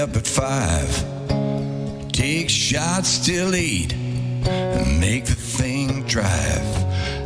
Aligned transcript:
Up 0.00 0.16
at 0.16 0.26
five. 0.26 0.90
Take 2.10 2.48
shots 2.48 3.18
till 3.26 3.54
eight 3.54 3.92
and 3.92 4.98
make 4.98 5.26
the 5.26 5.34
thing 5.34 6.04
drive. 6.04 6.68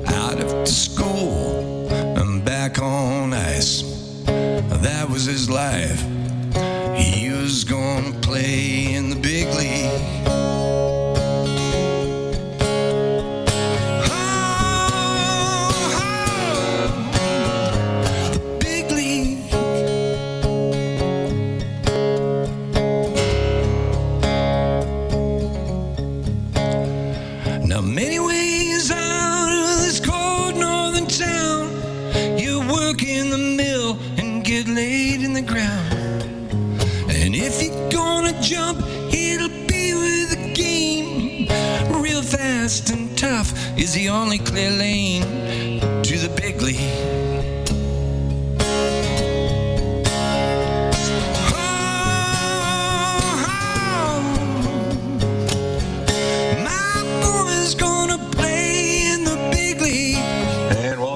Out 0.08 0.40
of 0.40 0.50
the 0.50 0.66
school 0.66 1.88
and 1.92 2.44
back 2.44 2.80
on 2.80 3.32
ice. 3.32 3.82
That 4.26 5.08
was 5.08 5.24
his 5.24 5.48
life. 5.48 6.02
He 6.96 7.30
was 7.30 7.62
gonna 7.62 8.18
play 8.20 8.93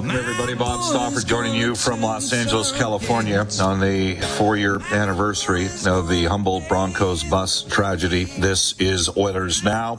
welcome 0.09 0.27
everybody. 0.27 0.55
Bob 0.55 0.83
Stauffer 0.83 1.21
joining 1.21 1.55
you 1.55 1.75
from 1.75 2.01
Los 2.01 2.33
Angeles, 2.33 2.73
California 2.73 3.47
on 3.61 3.79
the 3.79 4.15
four-year 4.39 4.81
anniversary 4.91 5.67
of 5.87 6.09
the 6.09 6.25
Humboldt 6.25 6.67
Broncos 6.67 7.25
bus 7.25 7.63
tragedy. 7.65 8.25
This 8.25 8.73
is 8.81 9.15
Oilers 9.19 9.63
Now. 9.63 9.99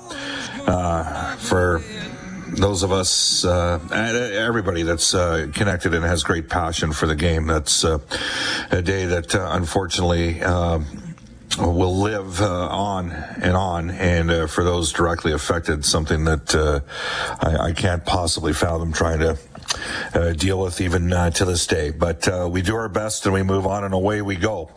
Uh, 0.65 1.35
for 1.35 1.83
those 2.47 2.81
of 2.81 2.91
us, 2.91 3.45
uh, 3.45 3.79
and 3.93 4.17
everybody 4.17 4.81
that's 4.81 5.13
uh, 5.13 5.47
connected 5.53 5.93
and 5.93 6.03
has 6.03 6.23
great 6.23 6.49
passion 6.49 6.91
for 6.91 7.05
the 7.05 7.15
game, 7.15 7.45
that's 7.45 7.85
uh, 7.85 7.99
a 8.71 8.81
day 8.81 9.05
that 9.05 9.35
uh, 9.35 9.49
unfortunately 9.51 10.41
will 11.59 11.97
live 11.97 12.41
uh, 12.41 12.67
on 12.67 13.11
and 13.11 13.55
on. 13.55 13.91
And 13.91 14.31
uh, 14.31 14.47
for 14.47 14.63
those 14.63 14.91
directly 14.91 15.31
affected, 15.31 15.85
something 15.85 16.25
that 16.25 16.55
uh, 16.55 16.81
I, 17.45 17.69
I 17.69 17.71
can't 17.73 18.05
possibly 18.05 18.53
fathom 18.53 18.93
trying 18.93 19.19
to. 19.19 19.37
Uh, 20.15 20.33
deal 20.33 20.59
with 20.59 20.81
even 20.81 21.13
uh, 21.13 21.29
to 21.29 21.45
this 21.45 21.67
day, 21.67 21.91
but 21.91 22.27
uh, 22.27 22.49
we 22.51 22.59
do 22.59 22.75
our 22.75 22.89
best 22.89 23.25
and 23.25 23.35
we 23.35 23.43
move 23.43 23.67
on 23.67 23.83
and 23.83 23.93
away 23.93 24.19
we 24.19 24.35
go. 24.35 24.67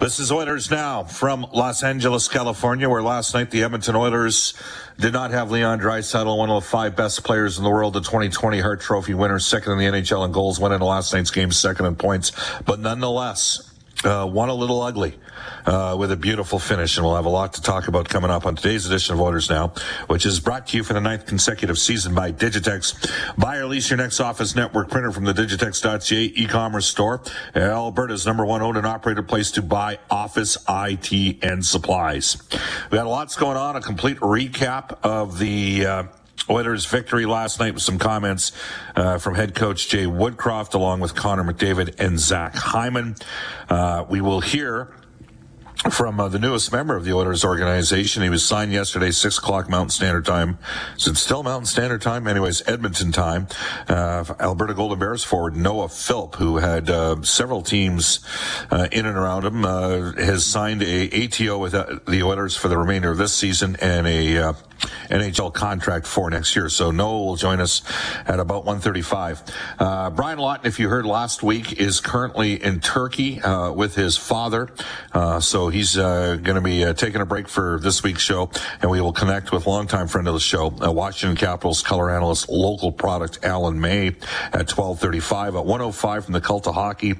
This 0.00 0.18
is 0.18 0.32
Oilers 0.32 0.70
now 0.70 1.04
from 1.04 1.46
Los 1.52 1.82
Angeles, 1.82 2.28
California, 2.28 2.88
where 2.88 3.02
last 3.02 3.34
night 3.34 3.50
the 3.50 3.62
Edmonton 3.62 3.94
Oilers 3.94 4.54
did 4.98 5.12
not 5.12 5.32
have 5.32 5.50
Leon 5.50 5.80
Draisaitl, 5.80 6.38
one 6.38 6.48
of 6.48 6.62
the 6.62 6.68
five 6.68 6.96
best 6.96 7.24
players 7.24 7.58
in 7.58 7.64
the 7.64 7.70
world, 7.70 7.92
the 7.92 8.00
2020 8.00 8.60
Hart 8.60 8.80
Trophy 8.80 9.12
winner, 9.12 9.38
second 9.38 9.72
in 9.72 9.78
the 9.78 9.84
NHL 9.84 10.24
in 10.24 10.32
goals, 10.32 10.58
went 10.58 10.72
into 10.72 10.86
last 10.86 11.12
night's 11.12 11.30
game 11.30 11.52
second 11.52 11.84
in 11.84 11.94
points, 11.94 12.32
but 12.64 12.80
nonetheless 12.80 13.67
uh, 14.04 14.28
won 14.30 14.48
a 14.48 14.54
little 14.54 14.80
ugly 14.80 15.14
uh, 15.66 15.96
with 15.98 16.12
a 16.12 16.16
beautiful 16.16 16.58
finish. 16.58 16.96
And 16.96 17.04
we'll 17.04 17.16
have 17.16 17.26
a 17.26 17.30
lot 17.30 17.54
to 17.54 17.62
talk 17.62 17.88
about 17.88 18.08
coming 18.08 18.30
up 18.30 18.46
on 18.46 18.56
today's 18.56 18.86
edition 18.86 19.14
of 19.14 19.20
Oilers 19.20 19.50
Now, 19.50 19.72
which 20.06 20.26
is 20.26 20.40
brought 20.40 20.68
to 20.68 20.76
you 20.76 20.84
for 20.84 20.92
the 20.92 21.00
ninth 21.00 21.26
consecutive 21.26 21.78
season 21.78 22.14
by 22.14 22.32
Digitex. 22.32 23.10
Buy 23.36 23.56
or 23.56 23.66
lease 23.66 23.90
your 23.90 23.96
next 23.96 24.20
office 24.20 24.54
network 24.54 24.90
printer 24.90 25.12
from 25.12 25.24
the 25.24 25.32
Digitex.ca 25.32 26.32
e-commerce 26.34 26.86
store, 26.86 27.22
Alberta's 27.54 28.26
number 28.26 28.44
one 28.44 28.62
owned 28.62 28.76
and 28.76 28.86
operated 28.86 29.28
place 29.28 29.50
to 29.52 29.62
buy 29.62 29.98
office 30.10 30.56
IT 30.68 31.42
and 31.42 31.64
supplies. 31.64 32.42
We 32.90 32.98
had 32.98 33.06
lots 33.06 33.36
going 33.36 33.56
on, 33.56 33.76
a 33.76 33.80
complete 33.80 34.18
recap 34.18 34.98
of 35.02 35.38
the 35.38 35.86
uh, 35.86 36.02
Oilers' 36.50 36.86
victory 36.86 37.26
last 37.26 37.60
night 37.60 37.74
with 37.74 37.82
some 37.82 37.98
comments 37.98 38.52
uh, 38.96 39.18
from 39.18 39.34
head 39.34 39.54
coach 39.54 39.88
Jay 39.88 40.04
Woodcroft, 40.04 40.74
along 40.74 41.00
with 41.00 41.14
Connor 41.14 41.44
McDavid 41.44 41.94
and 41.98 42.18
Zach 42.18 42.54
Hyman. 42.54 43.16
Uh, 43.68 44.04
we 44.08 44.20
will 44.20 44.40
hear 44.40 44.94
from 45.90 46.18
uh, 46.18 46.28
the 46.28 46.38
newest 46.38 46.72
member 46.72 46.96
of 46.96 47.04
the 47.04 47.12
Oilers 47.12 47.44
organization. 47.44 48.22
He 48.22 48.28
was 48.28 48.44
signed 48.44 48.72
yesterday, 48.72 49.10
6 49.10 49.38
o'clock 49.38 49.68
Mountain 49.68 49.90
Standard 49.90 50.26
Time. 50.26 50.58
Is 50.96 51.06
it 51.06 51.16
still 51.16 51.42
Mountain 51.42 51.66
Standard 51.66 52.02
Time? 52.02 52.26
Anyways, 52.26 52.66
Edmonton 52.66 53.12
time. 53.12 53.46
Uh, 53.86 54.24
Alberta 54.40 54.74
Golden 54.74 54.98
Bears 54.98 55.22
forward 55.22 55.56
Noah 55.56 55.88
Philp, 55.88 56.34
who 56.34 56.56
had 56.56 56.90
uh, 56.90 57.22
several 57.22 57.62
teams 57.62 58.20
uh, 58.70 58.88
in 58.90 59.06
and 59.06 59.16
around 59.16 59.44
him, 59.44 59.64
uh, 59.64 60.12
has 60.14 60.44
signed 60.44 60.82
a 60.82 61.24
ATO 61.24 61.58
with 61.58 61.74
uh, 61.74 62.00
the 62.08 62.22
Oilers 62.22 62.56
for 62.56 62.68
the 62.68 62.76
remainder 62.76 63.10
of 63.10 63.18
this 63.18 63.32
season 63.32 63.76
and 63.80 64.06
a 64.06 64.54
NHL 65.10 65.52
contract 65.52 66.06
for 66.06 66.30
next 66.30 66.54
year. 66.56 66.68
So 66.68 66.90
Noah 66.90 67.24
will 67.24 67.36
join 67.36 67.60
us 67.60 67.82
at 68.26 68.40
about 68.40 68.64
1:35. 68.64 69.42
Uh, 69.78 70.10
Brian 70.10 70.38
Lawton, 70.38 70.66
if 70.66 70.78
you 70.78 70.88
heard 70.88 71.06
last 71.06 71.42
week, 71.42 71.72
is 71.72 72.00
currently 72.00 72.62
in 72.62 72.80
Turkey 72.80 73.40
uh, 73.40 73.72
with 73.72 73.94
his 73.94 74.16
father. 74.16 74.68
Uh, 75.12 75.40
so 75.40 75.68
he's 75.68 75.96
uh, 75.96 76.36
going 76.42 76.56
to 76.56 76.60
be 76.60 76.84
uh, 76.84 76.92
taking 76.92 77.20
a 77.20 77.26
break 77.26 77.48
for 77.48 77.78
this 77.80 78.02
week's 78.02 78.22
show, 78.22 78.50
and 78.80 78.90
we 78.90 79.00
will 79.00 79.12
connect 79.12 79.52
with 79.52 79.66
longtime 79.66 80.08
friend 80.08 80.28
of 80.28 80.34
the 80.34 80.40
show, 80.40 80.74
uh, 80.84 80.90
Washington 80.90 81.36
Capitals 81.36 81.82
color 81.82 82.10
analyst, 82.10 82.48
local 82.48 82.92
product 82.92 83.38
Alan 83.42 83.80
May 83.80 84.08
at 84.52 84.70
1235 84.70 85.56
at 85.56 85.64
105 85.64 86.24
from 86.24 86.34
the 86.34 86.40
Cult 86.40 86.66
of 86.66 86.74
Hockey. 86.74 87.14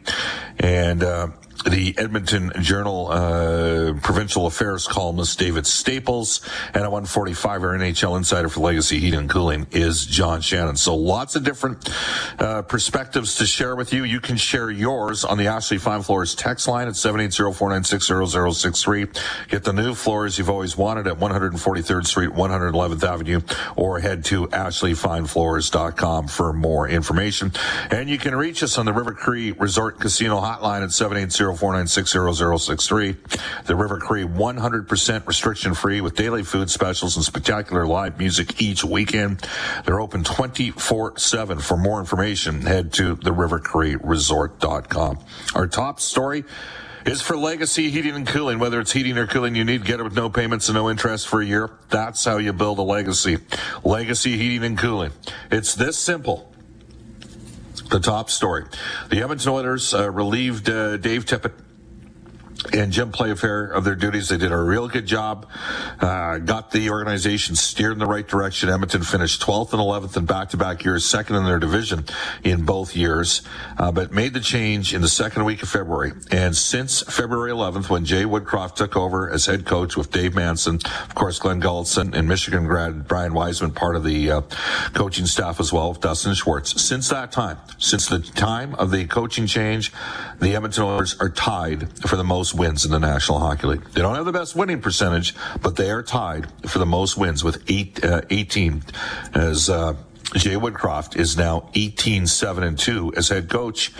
And, 0.59 1.03
uh, 1.03 1.29
the 1.65 1.95
Edmonton 1.99 2.53
Journal 2.61 3.09
uh, 3.11 3.95
provincial 4.03 4.47
affairs 4.47 4.87
columnist 4.87 5.39
David 5.39 5.67
Staples, 5.67 6.41
and 6.69 6.77
at 6.77 6.91
145 6.91 7.63
our 7.63 7.77
NHL 7.77 8.17
insider 8.17 8.49
for 8.49 8.61
Legacy 8.61 9.01
Heating 9.01 9.19
and 9.21 9.31
Cooling 9.31 9.67
is 9.73 10.07
John 10.07 10.41
Shannon. 10.41 10.77
So 10.77 10.95
lots 10.95 11.35
of 11.37 11.45
different 11.45 11.91
uh, 12.39 12.63
perspectives 12.63 13.35
to 13.37 13.47
share 13.47 13.77
with 13.77 13.93
you. 13.93 14.05
You 14.05 14.21
can 14.21 14.37
share 14.37 14.71
yours 14.71 15.25
on 15.25 15.39
the 15.39 15.49
Ashley 15.49 15.79
Fine 15.79 16.03
Floors 16.03 16.35
text 16.35 16.69
line 16.69 16.89
at 16.89 16.95
780-496-0063. 16.95 19.49
Get 19.49 19.65
the 19.65 19.73
new 19.73 19.95
floors 19.95 20.39
you've 20.39 20.51
always 20.51 20.77
wanted 20.77 21.07
at 21.07 21.19
143rd 21.19 22.07
Street, 22.07 22.31
111th 22.31 23.03
Avenue, 23.03 23.41
or 23.77 24.01
head 24.01 24.25
to 24.27 24.47
ashleyfinefloors.com 24.49 26.29
for 26.29 26.53
more 26.53 26.89
information. 26.89 27.53
And 27.91 28.09
you 28.09 28.19
can 28.19 28.35
reach 28.35 28.63
us 28.63 28.79
on 28.79 28.87
the 28.87 28.93
River 28.93 29.13
Cree 29.13 29.53
Resort 29.53 30.01
Casino 30.01 30.41
hotline 30.41 30.83
at 30.83 30.93
780 30.93 31.48
496 31.55 32.13
The 33.67 33.77
River 33.77 33.99
Cree 33.99 34.25
100% 34.25 35.27
restriction 35.27 35.75
free 35.75 36.01
with 36.01 36.15
daily 36.15 36.43
food 36.43 36.71
specials 36.71 37.17
and 37.17 37.25
spectacular 37.25 37.87
live 37.87 38.19
music 38.19 38.61
each 38.61 38.85
weekend. 38.85 39.47
They're 39.85 40.01
open 40.01 40.25
24 40.25 41.19
7. 41.19 41.59
For 41.59 41.77
more 41.77 42.01
information, 42.01 42.63
head 42.63 42.93
to 42.95 43.15
the 43.17 43.33
Resort.com. 43.33 45.19
Our 45.55 45.67
top 45.67 46.01
story 46.01 46.45
is 47.05 47.23
for 47.23 47.37
Legacy 47.37 47.91
Heating 47.91 48.15
and 48.15 48.27
Cooling. 48.27 48.59
Whether 48.59 48.81
it's 48.81 48.93
heating 48.93 49.17
or 49.17 49.27
cooling 49.27 49.55
you 49.55 49.65
need, 49.65 49.85
get 49.85 50.01
it 50.01 50.03
with 50.03 50.15
no 50.15 50.29
payments 50.29 50.69
and 50.69 50.77
no 50.77 50.91
interest 50.91 51.29
for 51.29 51.41
a 51.41 51.47
year. 51.47 51.71
That's 51.89 52.25
how 52.25 52.39
you 52.39 52.53
build 52.53 52.79
a 52.79 52.83
legacy. 52.83 53.39
Legacy 53.85 54.37
Heating 54.37 54.65
and 54.65 54.79
Cooling. 54.79 55.13
It's 55.51 55.75
this 55.75 55.97
simple. 55.99 56.53
The 57.91 58.01
top 58.01 58.29
story. 58.29 58.65
The 59.09 59.23
Edmonton 59.23 59.49
Oilers 59.49 59.95
uh, 59.95 60.11
relieved 60.11 60.69
uh, 60.69 60.99
Dave 60.99 61.25
Tippett 61.25 61.55
and 62.73 62.93
Jim 62.93 63.13
Playfair 63.13 63.67
of 63.67 63.85
their 63.85 63.95
duties. 63.95 64.29
They 64.29 64.37
did 64.37 64.53
a 64.53 64.57
real 64.57 64.89
good 64.89 65.07
job. 65.07 65.49
Uh, 66.01 66.39
got 66.39 66.71
the 66.71 66.91
organization 66.91 67.57
steered 67.57 67.93
in 67.93 67.99
the 67.99 68.07
right 68.07 68.27
direction. 68.27 68.69
Edmonton 68.69 69.03
finished 69.03 69.41
12th 69.43 69.73
and 69.73 69.81
11th 69.81 70.17
in 70.17 70.27
back-to-back 70.27 70.85
years, 70.85 71.05
second 71.05 71.37
in 71.37 71.45
their 71.45 71.59
division 71.59 72.05
in 72.43 72.65
both 72.65 72.97
years, 72.97 73.43
uh, 73.79 73.93
but 73.93 74.13
made 74.13 74.35
the 74.35 74.41
change 74.41 74.93
in 74.93 75.01
the 75.01 75.09
second 75.09 75.45
week 75.45 75.63
of 75.63 75.69
February. 75.69 76.13
And 76.31 76.57
since 76.57 77.03
February 77.03 77.51
11th, 77.51 77.89
when 77.89 78.05
Jay 78.05 78.25
Woodcroft 78.25 78.75
took 78.75 78.97
over 78.97 79.31
as 79.31 79.47
head 79.47 79.65
coach 79.65 79.97
with 79.97 80.11
Dave 80.11 80.35
Manson, 80.35 80.77
of 80.77 81.15
course, 81.15 81.39
Glenn 81.39 81.61
Gulutzan 81.61 82.15
and 82.15 82.29
Michigan 82.29 82.67
grad 82.67 83.07
Brian 83.07 83.35
Wiseman, 83.35 83.71
part 83.71 83.97
of 83.97 84.05
the 84.05 84.31
uh, 84.31 84.41
coaching 84.95 85.27
staff 85.27 85.61
as 85.61 85.73
well, 85.73 85.95
Dustin 85.95 86.35
Schwartz. 86.35 86.81
Since 86.81 87.09
that 87.11 87.33
time, 87.33 87.59
since 87.79 88.09
the 88.09 88.19
time 88.19 88.75
of 88.75 88.91
the 88.91 89.07
coaching 89.07 89.47
change, 89.47 89.93
the 90.41 90.55
Edmonton 90.55 90.85
Oilers 90.85 91.19
are 91.21 91.31
tied 91.31 91.89
for 92.07 92.17
the 92.17 92.25
most 92.25 92.48
wins 92.55 92.85
in 92.85 92.91
the 92.91 92.99
National 92.99 93.39
Hockey 93.39 93.67
League. 93.67 93.85
They 93.93 94.01
don't 94.01 94.15
have 94.15 94.25
the 94.25 94.33
best 94.33 94.55
winning 94.55 94.81
percentage, 94.81 95.35
but 95.63 95.77
they 95.77 95.91
are 95.91 96.03
tied 96.03 96.47
for 96.69 96.79
the 96.79 96.87
most 96.87 97.17
wins 97.17 97.45
with 97.45 97.63
eight, 97.69 98.05
uh, 98.05 98.23
18 98.31 98.83
as 99.35 99.69
uh, 99.71 99.95
Jay 100.35 100.57
Woodcroft 100.57 101.17
is 101.17 101.37
now 101.37 101.71
18 101.75 102.27
7 102.27 102.63
and 102.63 102.79
2 102.79 103.15
as 103.17 103.29
head 103.29 103.49
coach. 103.49 103.93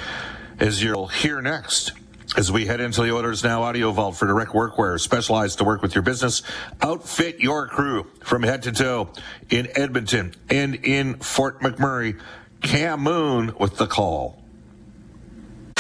As 0.61 0.83
you'll 0.83 1.07
hear 1.07 1.41
next, 1.41 1.93
as 2.37 2.53
we 2.53 2.67
head 2.67 2.81
into 2.81 3.03
the 3.03 3.15
Oilers 3.15 3.43
Now 3.43 3.63
Audio 3.63 3.93
Vault 3.93 4.17
for 4.17 4.27
direct 4.27 4.53
workwear, 4.53 5.01
specialized 5.01 5.59
to 5.59 5.65
work 5.65 5.83
with 5.83 5.95
your 5.95 6.03
business, 6.03 6.43
outfit 6.83 7.41
your 7.41 7.69
crew 7.69 8.07
from 8.23 8.43
head 8.43 8.65
to 8.65 8.73
toe 8.73 9.11
in 9.49 9.69
Edmonton 9.77 10.35
and 10.51 10.75
in 10.75 11.15
Fort 11.21 11.61
McMurray. 11.61 12.21
Cam 12.61 13.01
Moon 13.01 13.55
with 13.59 13.77
the 13.77 13.87
call. 13.87 14.43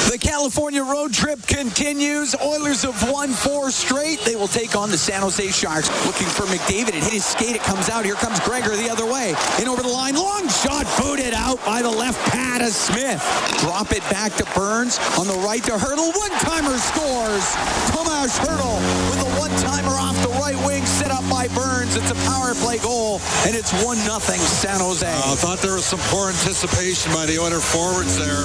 The 0.09 0.17
California 0.17 0.83
road 0.83 1.13
trip 1.13 1.47
continues. 1.47 2.35
Oilers 2.41 2.81
have 2.81 3.13
won 3.13 3.29
four 3.29 3.71
straight. 3.71 4.21
They 4.21 4.37
will 4.37 4.49
take 4.49 4.75
on 4.75 4.91
the 4.91 4.97
San 4.97 5.21
Jose 5.21 5.47
Sharks. 5.51 5.93
Looking 6.07 6.27
for 6.27 6.45
McDavid. 6.45 6.97
It 6.97 7.05
hit 7.05 7.13
his 7.13 7.27
skate. 7.27 7.55
It 7.55 7.61
comes 7.61 7.91
out. 7.91 8.07
Here 8.07 8.15
comes 8.15 8.41
Gregor 8.41 8.75
the 8.75 8.89
other 8.89 9.05
way. 9.05 9.35
In 9.61 9.69
over 9.69 9.83
the 9.83 9.93
line. 9.93 10.15
Long 10.15 10.49
shot 10.49 10.87
booted 11.09 11.33
out 11.33 11.57
by 11.65 11.81
the 11.81 11.89
left 11.89 12.21
pad 12.29 12.61
of 12.61 12.69
Smith. 12.69 13.25
Drop 13.65 13.93
it 13.93 14.05
back 14.13 14.35
to 14.37 14.45
Burns. 14.53 15.01
On 15.17 15.27
the 15.27 15.41
right 15.41 15.65
to 15.65 15.73
Hertl. 15.73 16.13
One-timer 16.13 16.77
scores. 16.77 17.57
Tomas 17.89 18.37
Hertl 18.37 18.77
with 19.09 19.25
a 19.25 19.31
one-timer 19.41 19.97
off 19.97 20.21
the 20.21 20.29
right 20.37 20.59
wing 20.67 20.85
set 20.85 21.11
up 21.11 21.25
by 21.31 21.49
Burns. 21.49 21.97
It's 21.97 22.11
a 22.11 22.19
power 22.29 22.53
play 22.61 22.77
goal, 22.79 23.23
and 23.47 23.57
it's 23.57 23.73
1-0 23.81 23.97
San 24.37 24.81
Jose. 24.81 25.09
Oh, 25.09 25.33
I 25.33 25.37
thought 25.37 25.59
there 25.65 25.73
was 25.73 25.87
some 25.87 26.01
poor 26.13 26.29
anticipation 26.29 27.11
by 27.15 27.25
the 27.25 27.39
Oiler 27.39 27.61
forwards 27.61 28.19
there. 28.19 28.45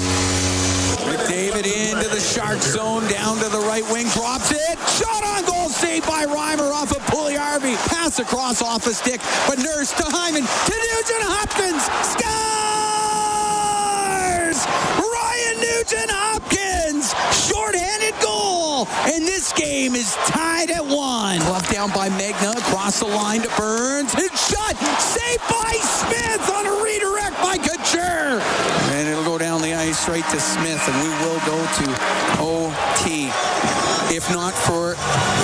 McDavid 1.03 1.67
into 1.67 2.07
the 2.07 2.21
shark 2.21 2.61
zone, 2.61 3.05
down 3.11 3.37
to 3.43 3.49
the 3.49 3.59
right 3.59 3.83
wing, 3.91 4.07
drops 4.15 4.51
it. 4.51 4.79
Shot 4.87 5.23
on 5.35 5.43
goal, 5.43 5.67
saved 5.67 6.07
by 6.07 6.23
Reimer 6.25 6.71
off 6.71 6.91
of 6.91 7.03
Puljujärvi. 7.11 7.75
Pass 7.91 8.19
across 8.19 8.61
off 8.61 8.87
a 8.87 8.93
stick, 8.93 9.19
but 9.47 9.59
Nurse 9.59 9.91
to 9.99 10.05
Hyman, 10.07 10.43
to 10.43 10.75
Nugent 10.79 11.23
Hopkins. 11.27 12.62
Ryan 14.65 15.55
Nugent 15.59 16.11
Hopkins! 16.11 17.13
Short-handed 17.47 18.15
goal! 18.21 18.87
And 19.05 19.25
this 19.27 19.53
game 19.53 19.95
is 19.95 20.15
tied 20.27 20.71
at 20.71 20.85
one. 20.85 21.39
Left 21.51 21.71
down 21.71 21.89
by 21.91 22.09
Megna, 22.09 22.55
across 22.57 22.99
the 22.99 23.07
line 23.07 23.41
to 23.41 23.51
Burns. 23.57 24.13
His 24.13 24.31
shot, 24.31 24.75
saved 24.99 25.45
by 25.49 25.73
Smith 25.81 26.49
on 26.49 26.65
a 26.67 26.83
redirect 26.83 27.37
by 27.41 27.57
Couture. 27.57 28.39
And 28.93 29.07
it'll 29.07 29.25
go 29.25 29.37
down 29.37 29.61
the 29.61 29.73
ice 29.73 29.99
straight 29.99 30.25
to 30.29 30.39
Smith, 30.39 30.81
and 30.87 30.95
we 31.03 31.09
will 31.25 31.39
go 31.45 31.57
to 31.59 31.87
OT. 32.39 33.72
If 34.13 34.29
not 34.29 34.53
for 34.53 34.93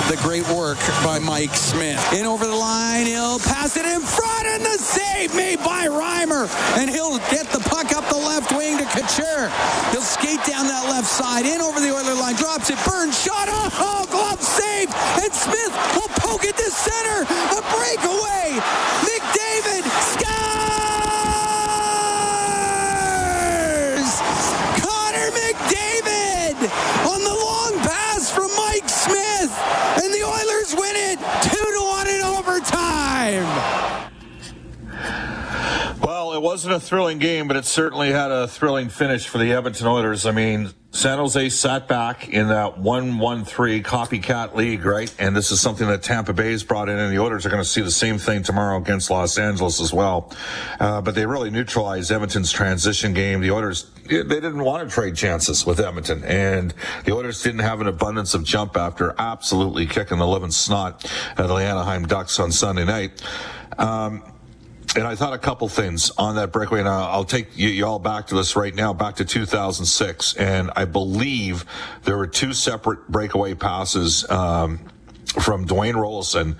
the 0.06 0.16
great 0.22 0.46
work 0.54 0.78
by 1.02 1.18
Mike 1.18 1.56
Smith. 1.56 1.98
In 2.12 2.24
over 2.24 2.46
the 2.46 2.54
line, 2.54 3.06
he'll 3.06 3.40
pass 3.40 3.76
it 3.76 3.84
in 3.84 4.00
front, 4.00 4.46
and 4.46 4.64
the 4.64 4.78
save 4.78 5.34
made 5.34 5.58
by 5.58 5.88
Reimer. 5.88 6.46
And 6.78 6.88
he'll 6.88 7.18
get 7.34 7.50
the 7.50 7.58
puck 7.58 7.90
up 7.92 8.08
the 8.08 8.16
left 8.16 8.52
wing 8.52 8.78
to 8.78 8.84
Couture. 8.84 9.50
He'll 9.90 10.06
skate 10.06 10.38
down 10.46 10.68
that 10.68 10.86
left 10.88 11.08
side, 11.08 11.46
in 11.46 11.60
over 11.60 11.80
the 11.80 11.90
Oiler 11.90 12.14
line, 12.14 12.36
drops 12.36 12.70
it, 12.70 12.78
Burns, 12.86 13.18
shot, 13.20 13.48
oh, 13.50 14.06
glove 14.08 14.40
save, 14.40 14.86
and 15.18 15.34
Smith 15.34 15.74
will 15.98 16.08
poke 16.22 16.44
it 16.44 16.56
to 16.56 16.70
center. 16.70 17.26
A 17.26 17.60
breakaway. 17.74 18.54
McDavid! 19.02 19.82
Connor 24.78 25.30
McDavid 25.34 26.54
on 27.10 27.20
the 27.20 27.34
long 27.34 27.74
pass 27.82 28.30
from 28.30 28.50
Mike 28.56 28.88
Smith, 28.88 29.50
and 30.02 30.12
the 30.12 30.22
Oilers 30.22 30.74
win 30.74 30.94
it 30.94 31.18
two 31.42 31.56
to 31.56 31.82
one 31.82 32.06
in 32.08 32.22
overtime. 32.22 33.46
Well, 36.00 36.29
it 36.40 36.42
wasn't 36.42 36.72
a 36.72 36.80
thrilling 36.80 37.18
game, 37.18 37.48
but 37.48 37.56
it 37.58 37.66
certainly 37.66 38.12
had 38.12 38.30
a 38.30 38.48
thrilling 38.48 38.88
finish 38.88 39.28
for 39.28 39.36
the 39.36 39.52
Edmonton 39.52 39.86
Oilers. 39.86 40.24
I 40.24 40.30
mean, 40.30 40.70
San 40.90 41.18
Jose 41.18 41.50
sat 41.50 41.86
back 41.86 42.30
in 42.30 42.48
that 42.48 42.80
1-1-3 42.80 43.82
copycat 43.82 44.54
league, 44.54 44.86
right? 44.86 45.14
And 45.18 45.36
this 45.36 45.50
is 45.50 45.60
something 45.60 45.86
that 45.88 46.02
Tampa 46.02 46.32
Bay's 46.32 46.64
brought 46.64 46.88
in, 46.88 46.98
and 46.98 47.12
the 47.14 47.20
Oilers 47.20 47.44
are 47.44 47.50
going 47.50 47.62
to 47.62 47.68
see 47.68 47.82
the 47.82 47.90
same 47.90 48.16
thing 48.16 48.42
tomorrow 48.42 48.78
against 48.78 49.10
Los 49.10 49.36
Angeles 49.36 49.82
as 49.82 49.92
well. 49.92 50.32
Uh, 50.80 51.02
but 51.02 51.14
they 51.14 51.26
really 51.26 51.50
neutralized 51.50 52.10
Edmonton's 52.10 52.50
transition 52.50 53.12
game. 53.12 53.42
The 53.42 53.50
Oilers, 53.50 53.90
they 54.06 54.22
didn't 54.22 54.64
want 54.64 54.88
to 54.88 54.94
trade 54.94 55.16
chances 55.16 55.66
with 55.66 55.78
Edmonton, 55.78 56.24
and 56.24 56.72
the 57.04 57.12
Oilers 57.12 57.42
didn't 57.42 57.60
have 57.60 57.82
an 57.82 57.86
abundance 57.86 58.32
of 58.32 58.44
jump 58.44 58.78
after 58.78 59.14
absolutely 59.18 59.84
kicking 59.84 60.16
the 60.16 60.26
living 60.26 60.52
snot 60.52 61.04
at 61.36 61.48
the 61.48 61.54
Anaheim 61.56 62.06
Ducks 62.06 62.40
on 62.40 62.50
Sunday 62.50 62.86
night. 62.86 63.22
Um, 63.76 64.22
and 64.96 65.06
I 65.06 65.14
thought 65.14 65.32
a 65.32 65.38
couple 65.38 65.68
things 65.68 66.10
on 66.18 66.36
that 66.36 66.52
breakaway, 66.52 66.80
and 66.80 66.88
I'll 66.88 67.24
take 67.24 67.56
you, 67.56 67.68
you, 67.68 67.86
all 67.86 67.98
back 67.98 68.26
to 68.28 68.34
this 68.34 68.56
right 68.56 68.74
now, 68.74 68.92
back 68.92 69.16
to 69.16 69.24
2006. 69.24 70.34
And 70.34 70.70
I 70.74 70.84
believe 70.84 71.64
there 72.02 72.16
were 72.16 72.26
two 72.26 72.52
separate 72.52 73.08
breakaway 73.08 73.54
passes. 73.54 74.28
Um, 74.28 74.80
from 75.32 75.66
Dwayne 75.66 75.94
Roloson 75.94 76.56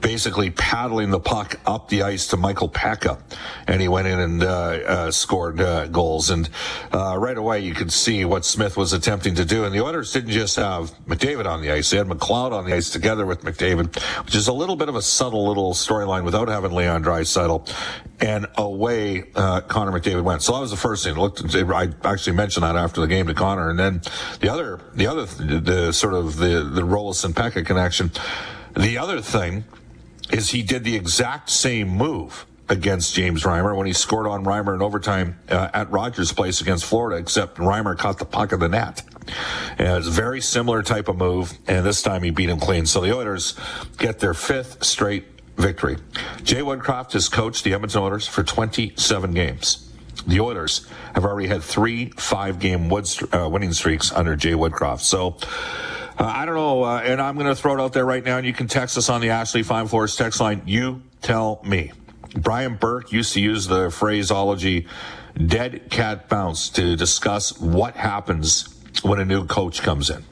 basically 0.00 0.50
paddling 0.50 1.10
the 1.10 1.20
puck 1.20 1.60
up 1.66 1.88
the 1.88 2.02
ice 2.02 2.26
to 2.28 2.36
Michael 2.36 2.68
Peca. 2.68 3.20
And 3.66 3.80
he 3.80 3.88
went 3.88 4.08
in 4.08 4.18
and 4.18 4.42
uh, 4.42 4.46
uh, 4.46 5.10
scored 5.10 5.60
uh, 5.60 5.86
goals. 5.86 6.30
And 6.30 6.48
uh, 6.92 7.16
right 7.18 7.36
away, 7.36 7.60
you 7.60 7.74
could 7.74 7.92
see 7.92 8.24
what 8.24 8.44
Smith 8.44 8.76
was 8.76 8.92
attempting 8.92 9.34
to 9.36 9.44
do. 9.44 9.64
And 9.64 9.74
the 9.74 9.84
Oilers 9.84 10.12
didn't 10.12 10.30
just 10.30 10.56
have 10.56 10.92
McDavid 11.06 11.46
on 11.46 11.62
the 11.62 11.70
ice, 11.70 11.90
they 11.90 11.96
had 11.96 12.06
McLeod 12.06 12.52
on 12.52 12.64
the 12.64 12.74
ice 12.74 12.90
together 12.90 13.24
with 13.24 13.42
McDavid, 13.42 13.96
which 14.24 14.34
is 14.34 14.48
a 14.48 14.52
little 14.52 14.76
bit 14.76 14.88
of 14.88 14.96
a 14.96 15.02
subtle 15.02 15.46
little 15.46 15.72
storyline 15.72 16.24
without 16.24 16.48
having 16.48 16.72
Leon 16.72 17.04
Draisaitl. 17.04 17.72
And 18.20 18.46
away 18.56 19.30
uh, 19.36 19.60
Connor 19.60 19.92
McDavid 19.92 20.24
went. 20.24 20.42
So 20.42 20.52
that 20.52 20.60
was 20.60 20.72
the 20.72 20.76
first 20.76 21.04
thing. 21.04 21.14
Looked, 21.14 21.54
I 21.54 21.88
actually 22.02 22.36
mentioned 22.36 22.64
that 22.64 22.74
after 22.74 23.00
the 23.00 23.06
game 23.06 23.28
to 23.28 23.34
Connor. 23.34 23.70
And 23.70 23.78
then 23.78 24.02
the 24.40 24.48
other, 24.48 24.80
the 24.94 25.06
other, 25.06 25.24
the 25.24 25.92
sort 25.92 26.14
of 26.14 26.36
the 26.36 26.64
the 26.64 26.82
Roloson 26.82 27.32
Pekka 27.32 27.64
connection. 27.64 28.07
The 28.76 28.98
other 28.98 29.20
thing 29.20 29.64
is 30.30 30.50
he 30.50 30.62
did 30.62 30.84
the 30.84 30.94
exact 30.94 31.50
same 31.50 31.88
move 31.88 32.46
against 32.68 33.14
James 33.14 33.44
Reimer 33.44 33.74
when 33.74 33.86
he 33.86 33.92
scored 33.92 34.26
on 34.26 34.44
Reimer 34.44 34.74
in 34.74 34.82
overtime 34.82 35.38
uh, 35.48 35.70
at 35.72 35.90
Rogers 35.90 36.32
Place 36.32 36.60
against 36.60 36.84
Florida, 36.84 37.16
except 37.16 37.56
Reimer 37.56 37.96
caught 37.96 38.18
the 38.18 38.26
puck 38.26 38.52
of 38.52 38.60
the 38.60 38.68
net. 38.68 39.02
And 39.78 39.98
it's 39.98 40.06
a 40.06 40.10
very 40.10 40.40
similar 40.40 40.82
type 40.82 41.08
of 41.08 41.16
move, 41.16 41.58
and 41.66 41.84
this 41.84 42.02
time 42.02 42.22
he 42.22 42.30
beat 42.30 42.50
him 42.50 42.60
clean. 42.60 42.86
So 42.86 43.00
the 43.00 43.14
Oilers 43.14 43.58
get 43.96 44.18
their 44.18 44.34
fifth 44.34 44.84
straight 44.84 45.24
victory. 45.56 45.96
Jay 46.42 46.60
Woodcroft 46.60 47.12
has 47.12 47.28
coached 47.28 47.64
the 47.64 47.74
Edmonton 47.74 48.02
Oilers 48.02 48.26
for 48.26 48.42
27 48.42 49.32
games. 49.32 49.90
The 50.26 50.40
Oilers 50.40 50.86
have 51.14 51.24
already 51.24 51.48
had 51.48 51.62
three 51.62 52.10
five-game 52.16 52.92
uh, 52.92 53.48
winning 53.48 53.72
streaks 53.72 54.12
under 54.12 54.36
Jay 54.36 54.52
Woodcroft. 54.52 55.00
So 55.00 55.38
uh, 56.18 56.24
I 56.24 56.44
don't 56.46 56.56
know, 56.56 56.82
uh, 56.82 57.00
and 57.04 57.20
I'm 57.20 57.36
going 57.36 57.46
to 57.46 57.54
throw 57.54 57.74
it 57.74 57.80
out 57.80 57.92
there 57.92 58.04
right 58.04 58.24
now, 58.24 58.38
and 58.38 58.46
you 58.46 58.52
can 58.52 58.66
text 58.66 58.98
us 58.98 59.08
on 59.08 59.20
the 59.20 59.30
Ashley 59.30 59.62
Fine 59.62 59.88
Floors 59.88 60.16
text 60.16 60.40
line. 60.40 60.62
You 60.66 61.02
tell 61.22 61.60
me. 61.64 61.92
Brian 62.34 62.76
Burke 62.76 63.12
used 63.12 63.32
to 63.34 63.40
use 63.40 63.66
the 63.66 63.90
phraseology 63.90 64.86
dead 65.46 65.90
cat 65.90 66.28
bounce 66.28 66.68
to 66.70 66.96
discuss 66.96 67.58
what 67.58 67.94
happens 67.94 68.68
when 69.02 69.20
a 69.20 69.24
new 69.24 69.46
coach 69.46 69.80
comes 69.82 70.10
in. 70.10 70.24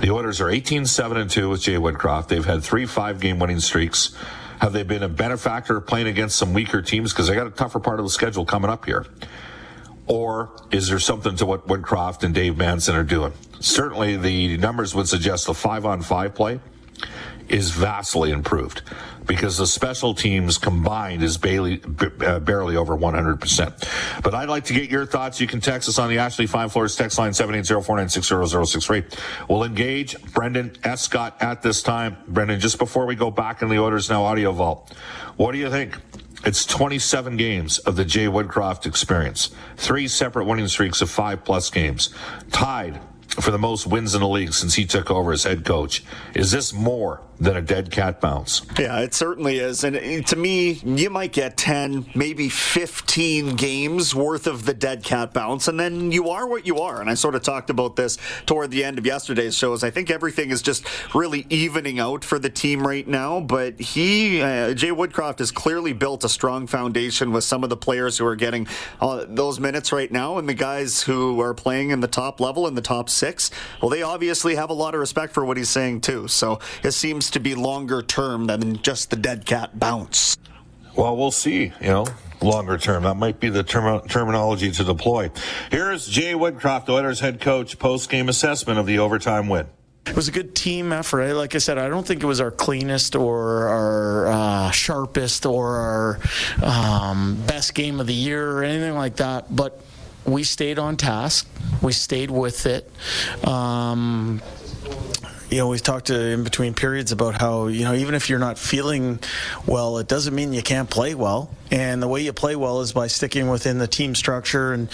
The 0.00 0.10
Oilers 0.10 0.40
are 0.40 0.48
18 0.48 0.86
7 0.86 1.16
and 1.18 1.30
2 1.30 1.50
with 1.50 1.60
Jay 1.60 1.74
Woodcroft. 1.74 2.28
They've 2.28 2.44
had 2.44 2.62
three 2.62 2.86
five 2.86 3.20
game 3.20 3.38
winning 3.38 3.60
streaks. 3.60 4.16
Have 4.60 4.72
they 4.72 4.82
been 4.82 5.02
a 5.02 5.08
benefactor 5.08 5.80
playing 5.80 6.06
against 6.06 6.36
some 6.36 6.52
weaker 6.54 6.82
teams? 6.82 7.12
Because 7.12 7.28
they 7.28 7.34
got 7.34 7.46
a 7.46 7.50
tougher 7.50 7.80
part 7.80 7.98
of 7.98 8.06
the 8.06 8.10
schedule 8.10 8.44
coming 8.44 8.70
up 8.70 8.86
here. 8.86 9.04
Or 10.10 10.50
is 10.72 10.88
there 10.88 10.98
something 10.98 11.36
to 11.36 11.46
what 11.46 11.68
Woodcroft 11.68 12.24
and 12.24 12.34
Dave 12.34 12.56
Manson 12.56 12.96
are 12.96 13.04
doing? 13.04 13.32
Certainly, 13.60 14.16
the 14.16 14.56
numbers 14.56 14.92
would 14.92 15.08
suggest 15.08 15.46
the 15.46 15.54
five 15.54 15.86
on 15.86 16.02
five 16.02 16.34
play 16.34 16.58
is 17.48 17.70
vastly 17.70 18.32
improved 18.32 18.82
because 19.26 19.58
the 19.58 19.68
special 19.68 20.12
teams 20.12 20.58
combined 20.58 21.22
is 21.22 21.36
barely, 21.36 21.80
uh, 22.26 22.40
barely 22.40 22.74
over 22.74 22.96
100%. 22.96 24.22
But 24.24 24.34
I'd 24.34 24.48
like 24.48 24.64
to 24.64 24.72
get 24.72 24.90
your 24.90 25.06
thoughts. 25.06 25.40
You 25.40 25.46
can 25.46 25.60
text 25.60 25.88
us 25.88 26.00
on 26.00 26.08
the 26.08 26.18
Ashley 26.18 26.48
Fine 26.48 26.70
Floors 26.70 26.96
text 26.96 27.16
line 27.16 27.30
780-496-0063. 27.30 29.48
We'll 29.48 29.62
engage 29.62 30.20
Brendan 30.32 30.72
Escott 30.82 31.40
at 31.40 31.62
this 31.62 31.84
time. 31.84 32.16
Brendan, 32.26 32.58
just 32.58 32.78
before 32.78 33.06
we 33.06 33.14
go 33.14 33.30
back 33.30 33.62
in 33.62 33.68
the 33.68 33.78
Oilers 33.78 34.10
Now 34.10 34.24
audio 34.24 34.50
vault, 34.50 34.92
what 35.36 35.52
do 35.52 35.58
you 35.58 35.70
think? 35.70 35.96
It's 36.42 36.64
27 36.64 37.36
games 37.36 37.78
of 37.80 37.96
the 37.96 38.04
Jay 38.04 38.24
Woodcroft 38.24 38.86
experience. 38.86 39.50
Three 39.76 40.08
separate 40.08 40.46
winning 40.46 40.68
streaks 40.68 41.02
of 41.02 41.10
five 41.10 41.44
plus 41.44 41.68
games. 41.68 42.08
Tied 42.50 42.98
for 43.38 43.50
the 43.50 43.58
most 43.58 43.86
wins 43.86 44.14
in 44.14 44.20
the 44.20 44.28
league 44.28 44.52
since 44.52 44.74
he 44.74 44.84
took 44.84 45.10
over 45.10 45.32
as 45.32 45.44
head 45.44 45.64
coach. 45.64 46.02
Is 46.34 46.50
this 46.50 46.72
more 46.72 47.22
than 47.40 47.56
a 47.56 47.62
dead 47.62 47.90
cat 47.90 48.20
bounce? 48.20 48.62
Yeah, 48.78 49.00
it 49.00 49.14
certainly 49.14 49.58
is. 49.58 49.82
And 49.82 49.96
uh, 49.96 50.22
to 50.28 50.36
me, 50.36 50.72
you 50.84 51.08
might 51.08 51.32
get 51.32 51.56
10, 51.56 52.10
maybe 52.14 52.48
15 52.50 53.56
games 53.56 54.14
worth 54.14 54.46
of 54.46 54.66
the 54.66 54.74
dead 54.74 55.02
cat 55.02 55.32
bounce, 55.32 55.66
and 55.66 55.80
then 55.80 56.12
you 56.12 56.28
are 56.28 56.46
what 56.46 56.66
you 56.66 56.80
are. 56.80 57.00
And 57.00 57.08
I 57.08 57.14
sort 57.14 57.34
of 57.34 57.42
talked 57.42 57.70
about 57.70 57.96
this 57.96 58.18
toward 58.44 58.70
the 58.70 58.84
end 58.84 58.98
of 58.98 59.06
yesterday's 59.06 59.56
shows. 59.56 59.82
I 59.82 59.90
think 59.90 60.10
everything 60.10 60.50
is 60.50 60.60
just 60.60 60.86
really 61.14 61.46
evening 61.48 61.98
out 61.98 62.24
for 62.24 62.38
the 62.38 62.50
team 62.50 62.86
right 62.86 63.08
now. 63.08 63.40
But 63.40 63.80
he, 63.80 64.42
uh, 64.42 64.74
Jay 64.74 64.90
Woodcroft, 64.90 65.38
has 65.38 65.50
clearly 65.50 65.94
built 65.94 66.24
a 66.24 66.28
strong 66.28 66.66
foundation 66.66 67.32
with 67.32 67.44
some 67.44 67.64
of 67.64 67.70
the 67.70 67.76
players 67.76 68.18
who 68.18 68.26
are 68.26 68.36
getting 68.36 68.66
uh, 69.00 69.24
those 69.26 69.58
minutes 69.58 69.92
right 69.92 70.12
now, 70.12 70.36
and 70.36 70.48
the 70.48 70.54
guys 70.54 71.02
who 71.02 71.40
are 71.40 71.54
playing 71.54 71.90
in 71.90 72.00
the 72.00 72.08
top 72.08 72.38
level 72.40 72.66
in 72.66 72.74
the 72.74 72.82
top 72.82 73.08
six, 73.20 73.50
well, 73.80 73.90
they 73.90 74.02
obviously 74.02 74.56
have 74.56 74.70
a 74.70 74.74
lot 74.74 74.94
of 74.94 75.00
respect 75.00 75.32
for 75.32 75.44
what 75.44 75.56
he's 75.56 75.68
saying 75.68 76.00
too. 76.00 76.26
So 76.26 76.58
it 76.82 76.92
seems 76.92 77.30
to 77.30 77.40
be 77.40 77.54
longer 77.54 78.02
term 78.02 78.46
than 78.46 78.82
just 78.82 79.10
the 79.10 79.16
dead 79.16 79.46
cat 79.46 79.78
bounce. 79.78 80.36
Well, 80.96 81.16
we'll 81.16 81.30
see. 81.30 81.72
You 81.80 81.88
know, 81.88 82.06
longer 82.42 82.78
term. 82.78 83.04
That 83.04 83.16
might 83.16 83.38
be 83.38 83.48
the 83.48 83.62
term- 83.62 84.06
terminology 84.08 84.70
to 84.72 84.84
deploy. 84.84 85.30
Here's 85.70 86.08
Jay 86.08 86.32
Woodcroft, 86.32 86.88
Oilers 86.88 87.20
head 87.20 87.40
coach, 87.40 87.78
post 87.78 88.10
game 88.10 88.28
assessment 88.28 88.78
of 88.78 88.86
the 88.86 88.98
overtime 88.98 89.48
win. 89.48 89.66
It 90.06 90.16
was 90.16 90.28
a 90.28 90.32
good 90.32 90.54
team 90.54 90.92
effort. 90.92 91.34
Like 91.34 91.54
I 91.54 91.58
said, 91.58 91.78
I 91.78 91.88
don't 91.88 92.06
think 92.06 92.22
it 92.22 92.26
was 92.26 92.40
our 92.40 92.50
cleanest 92.50 93.14
or 93.14 93.68
our 93.68 94.26
uh, 94.26 94.70
sharpest 94.70 95.46
or 95.46 95.76
our 95.76 96.18
um, 96.62 97.36
best 97.46 97.74
game 97.74 98.00
of 98.00 98.06
the 98.06 98.14
year 98.14 98.50
or 98.50 98.64
anything 98.64 98.94
like 98.94 99.16
that. 99.16 99.54
But 99.54 99.80
we 100.30 100.44
stayed 100.44 100.78
on 100.78 100.96
task. 100.96 101.48
We 101.82 101.92
stayed 101.92 102.30
with 102.30 102.66
it. 102.66 102.90
Um, 103.46 104.42
you 105.50 105.58
know, 105.58 105.68
we've 105.68 105.82
talked 105.82 106.06
to, 106.06 106.18
in 106.18 106.44
between 106.44 106.74
periods 106.74 107.10
about 107.12 107.40
how, 107.40 107.66
you 107.66 107.84
know, 107.84 107.94
even 107.94 108.14
if 108.14 108.30
you're 108.30 108.38
not 108.38 108.58
feeling 108.58 109.18
well, 109.66 109.98
it 109.98 110.06
doesn't 110.06 110.34
mean 110.34 110.52
you 110.52 110.62
can't 110.62 110.88
play 110.88 111.14
well. 111.14 111.50
And 111.72 112.02
the 112.02 112.08
way 112.08 112.22
you 112.22 112.32
play 112.32 112.56
well 112.56 112.80
is 112.80 112.92
by 112.92 113.06
sticking 113.08 113.48
within 113.48 113.78
the 113.78 113.86
team 113.86 114.14
structure. 114.14 114.72
And, 114.72 114.88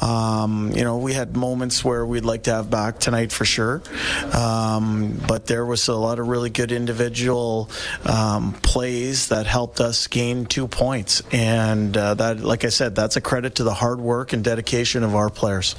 um, 0.00 0.72
you 0.74 0.84
know, 0.84 0.98
we 0.98 1.12
had 1.12 1.36
moments 1.36 1.84
where 1.84 2.04
we'd 2.04 2.24
like 2.24 2.44
to 2.44 2.52
have 2.52 2.70
back 2.70 2.98
tonight 2.98 3.32
for 3.32 3.44
sure. 3.44 3.82
Um, 4.32 5.20
but 5.26 5.46
there 5.46 5.64
was 5.64 5.88
a 5.88 5.94
lot 5.94 6.18
of 6.18 6.28
really 6.28 6.50
good 6.50 6.72
individual 6.72 7.70
um, 8.04 8.52
plays 8.52 9.28
that 9.28 9.46
helped 9.46 9.80
us 9.80 10.06
gain 10.06 10.46
two 10.46 10.68
points. 10.68 11.22
And 11.32 11.96
uh, 11.96 12.14
that, 12.14 12.40
like 12.40 12.64
I 12.64 12.70
said, 12.70 12.94
that's 12.94 13.16
a 13.16 13.20
credit 13.20 13.56
to 13.56 13.64
the 13.64 13.74
hard 13.74 14.00
work 14.00 14.32
and 14.32 14.44
dedication 14.44 15.02
of 15.02 15.14
our 15.14 15.30
players. 15.30 15.76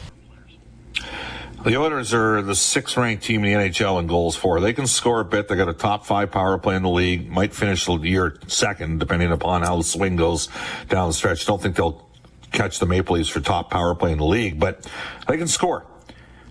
The 1.66 1.78
Oilers 1.78 2.14
are 2.14 2.44
the 2.44 2.54
sixth 2.54 2.96
ranked 2.96 3.24
team 3.24 3.44
in 3.44 3.60
the 3.60 3.70
NHL 3.70 4.00
in 4.00 4.06
goals 4.06 4.36
for. 4.36 4.60
They 4.60 4.72
can 4.72 4.86
score 4.86 5.22
a 5.22 5.26
bit. 5.26 5.48
They 5.48 5.56
got 5.56 5.68
a 5.68 5.74
top 5.74 6.06
five 6.06 6.30
power 6.30 6.60
play 6.60 6.76
in 6.76 6.84
the 6.84 6.90
league. 6.90 7.28
Might 7.28 7.56
finish 7.56 7.88
the 7.88 7.98
year 8.04 8.38
second, 8.46 9.00
depending 9.00 9.32
upon 9.32 9.64
how 9.64 9.78
the 9.78 9.84
swing 9.84 10.16
goes 10.16 10.48
down 10.90 11.08
the 11.08 11.14
stretch. 11.16 11.44
Don't 11.48 11.60
think 11.60 11.76
they'll 11.76 12.08
catch 12.52 12.78
the 12.78 12.86
Maple 12.86 13.16
Leafs 13.16 13.30
for 13.30 13.40
top 13.40 13.72
power 13.72 13.96
play 13.96 14.12
in 14.12 14.20
the 14.20 14.26
league, 14.26 14.60
but 14.60 14.88
they 15.28 15.38
can 15.38 15.48
score. 15.48 15.88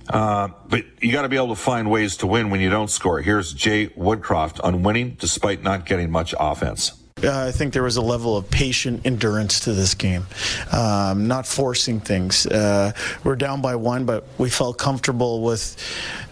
Uh, 0.09 0.49
but 0.68 0.85
you 1.00 1.12
got 1.12 1.23
to 1.23 1.28
be 1.28 1.37
able 1.37 1.54
to 1.54 1.54
find 1.54 1.88
ways 1.88 2.16
to 2.16 2.26
win 2.26 2.50
when 2.50 2.61
you 2.61 2.68
don't 2.68 2.90
score. 2.90 3.21
Here's 3.21 3.54
Jay 3.54 3.90
Woodcroft 3.90 4.64
on 4.64 4.83
winning 4.83 5.16
despite 5.21 5.62
not 5.62 5.87
getting 5.87 6.11
much 6.11 6.35
offense. 6.40 7.03
Uh, 7.25 7.47
I 7.47 7.52
think 7.52 7.73
there 7.73 7.83
was 7.83 7.97
a 7.97 8.02
level 8.02 8.37
of 8.37 8.50
patient 8.50 9.06
endurance 9.06 9.61
to 9.61 9.73
this 9.73 9.94
game, 9.94 10.26
um, 10.73 11.26
not 11.26 11.47
forcing 11.47 12.00
things. 12.00 12.44
Uh, 12.44 12.92
we're 13.23 13.37
down 13.37 13.62
by 13.62 13.76
one, 13.76 14.04
but 14.04 14.26
we 14.37 14.50
felt 14.50 14.76
comfortable 14.76 15.42
with 15.42 15.76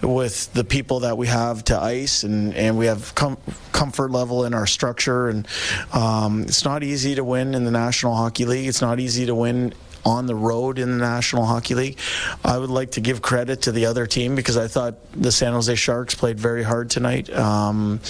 with 0.03 0.53
the 0.53 0.65
people 0.65 1.01
that 1.01 1.17
we 1.17 1.29
have 1.29 1.65
to 1.65 1.79
ice, 1.79 2.25
and, 2.25 2.55
and 2.55 2.77
we 2.77 2.87
have 2.87 3.15
com- 3.15 3.39
comfort 3.71 4.11
level 4.11 4.45
in 4.45 4.53
our 4.53 4.67
structure. 4.67 5.29
And 5.29 5.47
um, 5.93 6.43
it's 6.43 6.65
not 6.65 6.83
easy 6.83 7.15
to 7.15 7.25
win 7.25 7.55
in 7.55 7.65
the 7.65 7.71
National 7.71 8.15
Hockey 8.15 8.45
League. 8.45 8.67
It's 8.67 8.83
not 8.83 9.01
easy 9.01 9.25
to 9.27 9.35
win 9.35 9.73
on 10.05 10.27
the 10.27 10.35
road 10.35 10.79
in 10.79 10.91
the 10.91 10.97
National 10.97 11.45
Hockey 11.45 11.75
League. 11.75 11.99
I 12.45 12.59
would 12.59 12.71
like 12.71 12.93
to 12.93 13.01
give 13.01 13.23
credit 13.23 13.63
to 13.63 13.73
the 13.73 13.87
other 13.87 14.07
team 14.07 14.35
because 14.35 14.57
I 14.57 14.69
thought 14.69 14.95
the 15.13 15.33
San 15.33 15.53
Jose 15.53 15.75
Sharks 15.75 16.15
played 16.15 16.39
very 16.39 16.63
hard 16.63 16.91
tonight. 16.91 17.31
Um, 17.31 18.01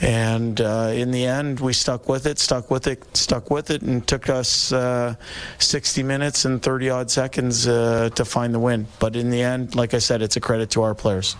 and 0.00 0.60
uh, 0.60 0.92
in 0.94 1.10
the 1.10 1.26
end, 1.26 1.60
we 1.60 1.72
stuck 1.72 2.08
with 2.08 2.26
it, 2.26 2.38
stuck 2.38 2.70
with 2.70 2.86
it, 2.86 3.16
stuck 3.16 3.50
with 3.50 3.70
it, 3.70 3.82
and 3.82 4.06
took 4.06 4.28
us 4.28 4.72
uh, 4.72 5.14
60 5.58 6.02
minutes 6.02 6.44
and 6.44 6.62
30 6.62 6.90
odd 6.90 7.10
seconds 7.10 7.66
uh, 7.68 8.10
to 8.14 8.24
find 8.24 8.54
the 8.54 8.60
win. 8.60 8.86
But 8.98 9.16
in 9.16 9.30
the 9.30 9.42
end, 9.42 9.74
like 9.74 9.94
I 9.94 9.98
said, 9.98 10.22
it's 10.22 10.36
a 10.36 10.40
credit 10.40 10.70
to 10.70 10.82
our 10.82 10.94
players. 10.94 11.36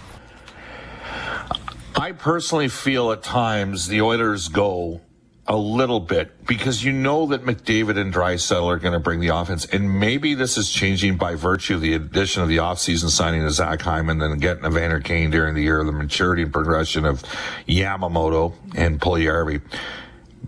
I 1.98 2.12
personally 2.12 2.68
feel 2.68 3.10
at 3.12 3.22
times 3.22 3.88
the 3.88 4.02
Oilers 4.02 4.48
go 4.48 5.00
a 5.48 5.56
little 5.56 6.00
bit 6.00 6.44
because 6.46 6.82
you 6.82 6.92
know 6.92 7.26
that 7.26 7.44
McDavid 7.44 7.98
and 7.98 8.12
Draisaitl 8.12 8.64
are 8.64 8.78
going 8.78 8.94
to 8.94 9.00
bring 9.00 9.20
the 9.20 9.28
offense, 9.28 9.64
and 9.66 10.00
maybe 10.00 10.34
this 10.34 10.58
is 10.58 10.70
changing 10.70 11.16
by 11.16 11.34
virtue 11.34 11.76
of 11.76 11.80
the 11.80 11.94
addition 11.94 12.42
of 12.42 12.48
the 12.48 12.56
offseason 12.56 13.08
signing 13.10 13.44
of 13.44 13.52
Zach 13.52 13.80
Hyman, 13.80 14.18
then 14.18 14.38
getting 14.38 14.64
Evander 14.64 15.00
Kane 15.00 15.30
during 15.30 15.54
the 15.54 15.62
year, 15.62 15.84
the 15.84 15.92
maturity 15.92 16.42
and 16.42 16.52
progression 16.52 17.04
of 17.04 17.22
Yamamoto 17.68 18.54
and 18.74 19.00
Puljujarvi. 19.00 19.62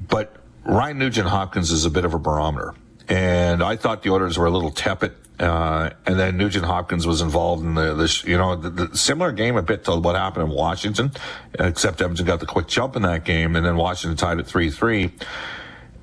But 0.08 0.34
Ryan 0.64 0.98
Nugent 0.98 1.28
Hopkins 1.28 1.70
is 1.70 1.84
a 1.84 1.90
bit 1.90 2.04
of 2.04 2.14
a 2.14 2.18
barometer, 2.18 2.74
and 3.08 3.62
I 3.62 3.76
thought 3.76 4.02
the 4.02 4.10
Oilers 4.10 4.38
were 4.38 4.46
a 4.46 4.50
little 4.50 4.70
tepid 4.70 5.14
uh, 5.40 5.90
and 6.04 6.18
then 6.18 6.36
Nugent 6.36 6.64
Hopkins 6.64 7.06
was 7.06 7.20
involved 7.20 7.64
in 7.64 7.74
the, 7.74 7.94
the 7.94 8.22
you 8.26 8.36
know, 8.36 8.56
the, 8.56 8.70
the, 8.70 8.96
similar 8.96 9.30
game 9.30 9.56
a 9.56 9.62
bit 9.62 9.84
to 9.84 9.94
what 9.94 10.16
happened 10.16 10.50
in 10.50 10.56
Washington, 10.56 11.12
except 11.54 12.00
Edmonton 12.00 12.26
got 12.26 12.40
the 12.40 12.46
quick 12.46 12.66
jump 12.66 12.96
in 12.96 13.02
that 13.02 13.24
game, 13.24 13.54
and 13.54 13.64
then 13.64 13.76
Washington 13.76 14.16
tied 14.16 14.40
it 14.40 14.46
3-3. 14.46 15.12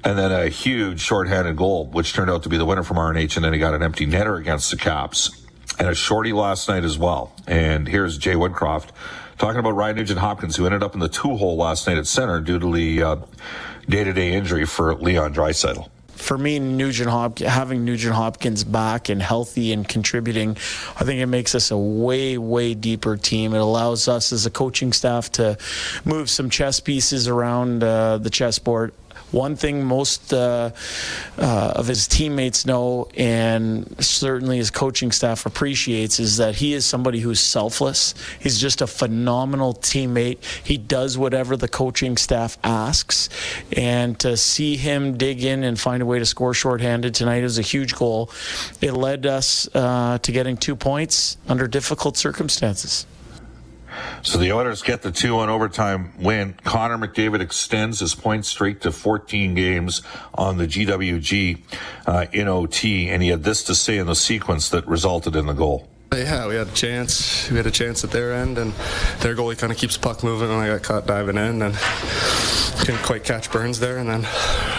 And 0.06 0.18
then 0.18 0.32
a 0.32 0.48
huge 0.48 1.02
shorthanded 1.02 1.58
goal, 1.58 1.88
which 1.88 2.14
turned 2.14 2.32
out 2.32 2.44
to 2.44 2.50
be 2.50 2.58
the 2.58 2.66
winner 2.66 2.84
from 2.84 2.98
RNH, 2.98 3.36
and 3.36 3.44
then 3.44 3.52
he 3.52 3.60
got 3.60 3.74
an 3.74 3.84
empty 3.84 4.08
netter 4.08 4.40
against 4.40 4.72
the 4.72 4.78
Caps. 4.78 5.44
And 5.78 5.90
a 5.90 5.96
shorty 5.96 6.32
last 6.32 6.70
night 6.70 6.86
as 6.86 6.98
well. 6.98 7.34
And 7.46 7.88
here's 7.88 8.18
Jay 8.18 8.36
Woodcroft 8.36 8.92
talking 9.38 9.60
about 9.60 9.72
Ryan 9.72 9.98
Nugent 9.98 10.20
Hopkins, 10.20 10.56
who 10.56 10.66
ended 10.66 10.82
up 10.82 10.94
in 10.94 11.02
the 11.02 11.10
two 11.10 11.36
hole 11.36 11.58
last 11.58 11.88
night 11.88 11.98
at 11.98 12.08
center 12.08 12.40
due 12.40 12.60
to 12.60 12.74
the 12.74 13.04
uh, 13.04 13.16
day-to-day 13.90 14.32
injury 14.32 14.66
for 14.66 14.96
Leon 14.96 15.34
Draisaitl 15.34 15.90
for 16.16 16.38
me, 16.38 16.60
Nugent 16.60 17.10
Hop- 17.10 17.40
having 17.40 17.86
Nugent 17.86 18.16
Hopkins 18.16 18.64
back 18.64 19.10
and 19.10 19.22
healthy 19.22 19.72
and 19.72 19.88
contributing, 19.88 20.58
I 20.96 21.04
think 21.04 21.22
it 21.22 21.28
makes 21.28 21.56
us 21.56 21.72
a 21.72 21.78
way, 21.78 22.38
way 22.38 22.74
deeper 22.74 23.18
team. 23.18 23.54
It 23.54 23.62
allows 23.62 24.08
us 24.08 24.32
as 24.32 24.46
a 24.46 24.50
coaching 24.50 24.94
staff 24.94 25.32
to 25.34 25.58
move 26.04 26.30
some 26.30 26.50
chess 26.50 26.80
pieces 26.80 27.28
around 27.28 27.84
uh, 27.84 28.18
the 28.18 28.30
chessboard 28.30 28.94
one 29.32 29.56
thing 29.56 29.84
most 29.84 30.34
uh, 30.34 30.72
uh, 31.38 31.74
of 31.76 31.88
his 31.88 32.08
teammates 32.08 32.66
know, 32.66 33.10
and 33.16 33.96
certainly 34.04 34.58
his 34.58 34.72
coaching 34.72 35.12
staff 35.12 35.46
appreciates, 35.46 36.20
is 36.20 36.38
that 36.38 36.56
he 36.56 36.74
is 36.74 36.86
somebody 36.86 37.20
who's 37.20 37.40
selfless. 37.40 38.14
He's 38.40 38.60
just 38.60 38.82
a 38.82 38.88
phenomenal 38.88 39.74
teammate. 39.74 40.44
He 40.64 40.78
does 40.78 41.18
whatever 41.18 41.58
the 41.58 41.68
coaching 41.68 42.18
staff 42.18 42.58
asks, 42.64 43.30
and 43.76 44.18
to 44.20 44.38
see 44.38 44.78
him 44.78 45.18
dig 45.18 45.44
in 45.44 45.64
and 45.64 45.80
find 45.80 46.02
a 46.02 46.06
way 46.06 46.20
to 46.20 46.26
score 46.26 46.54
shorthanded 46.54 47.14
tonight 47.14 47.44
is 47.44 47.58
a 47.58 47.62
huge 47.62 47.96
goal. 47.96 48.30
It 48.82 48.94
led 48.94 49.26
us 49.26 49.68
uh, 49.74 50.20
to 50.20 50.32
getting 50.32 50.58
two 50.58 50.76
points 50.76 51.38
under 51.48 51.68
difficult 51.68 52.18
circumstances. 52.18 53.06
So 54.22 54.38
the 54.38 54.52
Oilers 54.52 54.82
get 54.82 55.02
the 55.02 55.12
2 55.12 55.36
1 55.36 55.50
overtime 55.50 56.14
win. 56.20 56.56
Connor 56.64 56.98
McDavid 56.98 57.42
extends 57.42 58.00
his 58.00 58.16
point 58.16 58.46
streak 58.46 58.82
to 58.82 58.92
14 58.92 59.54
games 59.54 60.02
on 60.34 60.58
the 60.58 60.68
GWG 60.68 61.60
uh, 62.06 62.26
in 62.32 62.48
OT, 62.48 63.10
and 63.10 63.22
he 63.22 63.30
had 63.30 63.44
this 63.44 63.64
to 63.66 63.76
say 63.76 63.98
in 63.98 64.08
the 64.08 64.16
sequence 64.16 64.70
that 64.70 64.88
resulted 64.88 65.36
in 65.36 65.46
the 65.46 65.54
goal. 65.54 65.88
Yeah, 66.14 66.48
we 66.48 66.56
had 66.56 66.68
a 66.68 66.72
chance. 66.72 67.50
We 67.50 67.58
had 67.58 67.66
a 67.66 67.72
chance 67.72 68.04
at 68.04 68.12
their 68.12 68.34
end, 68.34 68.58
and 68.58 68.72
their 69.20 69.36
goalie 69.36 69.58
kind 69.58 69.72
of 69.72 69.78
keeps 69.78 69.98
puck 69.98 70.24
moving, 70.24 70.50
and 70.50 70.62
I 70.62 70.68
got 70.68 70.84
caught 70.84 71.06
diving 71.06 71.38
in 71.38 71.62
and 71.62 71.76
couldn't 72.80 73.04
quite 73.04 73.24
catch 73.24 73.52
Burns 73.52 73.80
there. 73.80 73.98
And 73.98 74.10
then 74.10 74.26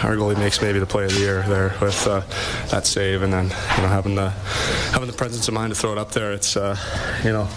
our 0.03 0.15
goalie 0.15 0.37
makes 0.37 0.61
maybe 0.61 0.79
the 0.79 0.85
play 0.85 1.05
of 1.05 1.13
the 1.13 1.19
year 1.19 1.43
there 1.43 1.75
with 1.79 2.07
uh, 2.07 2.21
that 2.69 2.87
save, 2.87 3.21
and 3.21 3.31
then 3.31 3.45
you 3.45 3.83
know 3.83 3.89
having 3.89 4.15
the 4.15 4.29
having 4.91 5.07
the 5.07 5.13
presence 5.13 5.47
of 5.47 5.53
mind 5.53 5.73
to 5.73 5.79
throw 5.79 5.91
it 5.91 5.97
up 5.97 6.11
there. 6.11 6.31
It's 6.33 6.57
uh, 6.57 6.75
you 7.23 7.31
know. 7.31 7.47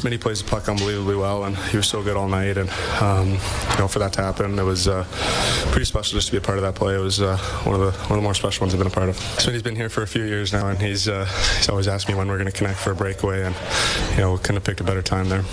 Smitty 0.00 0.20
plays 0.20 0.42
the 0.42 0.48
puck 0.48 0.68
unbelievably 0.68 1.16
well, 1.16 1.44
and 1.44 1.56
he 1.56 1.76
was 1.76 1.88
so 1.88 2.02
good 2.02 2.16
all 2.16 2.28
night. 2.28 2.58
And 2.58 2.68
um, 3.00 3.30
you 3.30 3.78
know, 3.78 3.88
for 3.88 3.98
that 3.98 4.12
to 4.14 4.22
happen, 4.22 4.58
it 4.58 4.62
was 4.62 4.88
uh, 4.88 5.04
pretty 5.70 5.86
special 5.86 6.16
just 6.16 6.28
to 6.28 6.32
be 6.32 6.38
a 6.38 6.40
part 6.40 6.58
of 6.58 6.62
that 6.62 6.74
play. 6.74 6.94
It 6.94 7.00
was 7.00 7.20
uh, 7.20 7.36
one 7.64 7.74
of 7.74 7.80
the 7.80 7.92
one 8.02 8.12
of 8.12 8.16
the 8.16 8.22
more 8.22 8.34
special 8.34 8.64
ones 8.64 8.74
I've 8.74 8.78
been 8.78 8.86
a 8.86 8.90
part 8.90 9.08
of. 9.08 9.16
Smitty's 9.16 9.62
been 9.62 9.76
here 9.76 9.88
for 9.88 10.02
a 10.02 10.06
few 10.06 10.24
years 10.24 10.52
now, 10.52 10.68
and 10.68 10.80
he's 10.80 11.08
uh, 11.08 11.24
he's 11.56 11.68
always 11.68 11.88
asked 11.88 12.08
me 12.08 12.14
when 12.14 12.28
we're 12.28 12.38
going 12.38 12.50
to 12.50 12.56
connect 12.56 12.78
for 12.78 12.92
a 12.92 12.96
breakaway, 12.96 13.42
and 13.42 13.54
you 14.12 14.18
know, 14.18 14.32
we 14.32 14.38
couldn't 14.38 14.56
have 14.56 14.64
picked 14.64 14.80
a 14.80 14.84
better 14.84 15.02
time 15.02 15.28
there. 15.28 15.44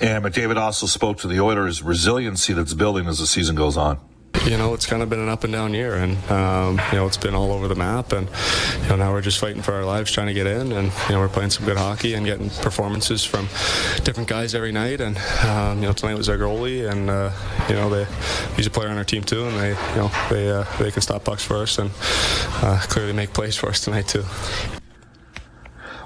And 0.00 0.24
McDavid 0.24 0.56
also 0.56 0.86
spoke 0.86 1.18
to 1.18 1.28
the 1.28 1.40
Oilers' 1.40 1.82
resiliency 1.82 2.52
that's 2.52 2.74
building 2.74 3.06
as 3.06 3.20
the 3.20 3.26
season 3.26 3.54
goes 3.54 3.76
on 3.76 4.00
you 4.44 4.58
know, 4.58 4.74
it's 4.74 4.84
kind 4.84 5.02
of 5.02 5.08
been 5.08 5.20
an 5.20 5.28
up 5.28 5.44
and 5.44 5.52
down 5.52 5.72
year, 5.72 5.94
and 5.94 6.16
um, 6.30 6.80
you 6.92 6.98
know, 6.98 7.06
it's 7.06 7.16
been 7.16 7.34
all 7.34 7.52
over 7.52 7.66
the 7.66 7.74
map. 7.74 8.12
And 8.12 8.28
you 8.82 8.88
know, 8.90 8.96
now 8.96 9.12
we're 9.12 9.22
just 9.22 9.38
fighting 9.38 9.62
for 9.62 9.72
our 9.72 9.84
lives, 9.84 10.12
trying 10.12 10.26
to 10.26 10.34
get 10.34 10.46
in, 10.46 10.72
and 10.72 10.92
you 11.08 11.14
know, 11.14 11.20
we're 11.20 11.28
playing 11.28 11.50
some 11.50 11.64
good 11.64 11.76
hockey 11.76 12.14
and 12.14 12.26
getting 12.26 12.50
performances 12.50 13.24
from 13.24 13.46
different 14.04 14.28
guys 14.28 14.54
every 14.54 14.72
night. 14.72 15.00
And 15.00 15.16
um, 15.46 15.78
you 15.78 15.86
know, 15.86 15.92
tonight 15.92 16.16
was 16.16 16.28
our 16.28 16.36
goalie, 16.36 16.90
and 16.90 17.08
uh, 17.08 17.30
you 17.68 17.74
know, 17.74 17.88
they 17.88 18.06
he's 18.56 18.66
a 18.66 18.70
player 18.70 18.88
on 18.88 18.98
our 18.98 19.04
team 19.04 19.22
too, 19.22 19.46
and 19.46 19.56
they 19.58 19.70
you 19.70 19.96
know 19.96 20.10
they 20.30 20.50
uh, 20.50 20.64
they 20.78 20.90
can 20.90 21.02
stop 21.02 21.24
pucks 21.24 21.44
for 21.44 21.56
us 21.56 21.78
and 21.78 21.90
uh, 22.62 22.80
clearly 22.88 23.12
make 23.12 23.32
plays 23.32 23.56
for 23.56 23.68
us 23.68 23.80
tonight 23.80 24.08
too. 24.08 24.24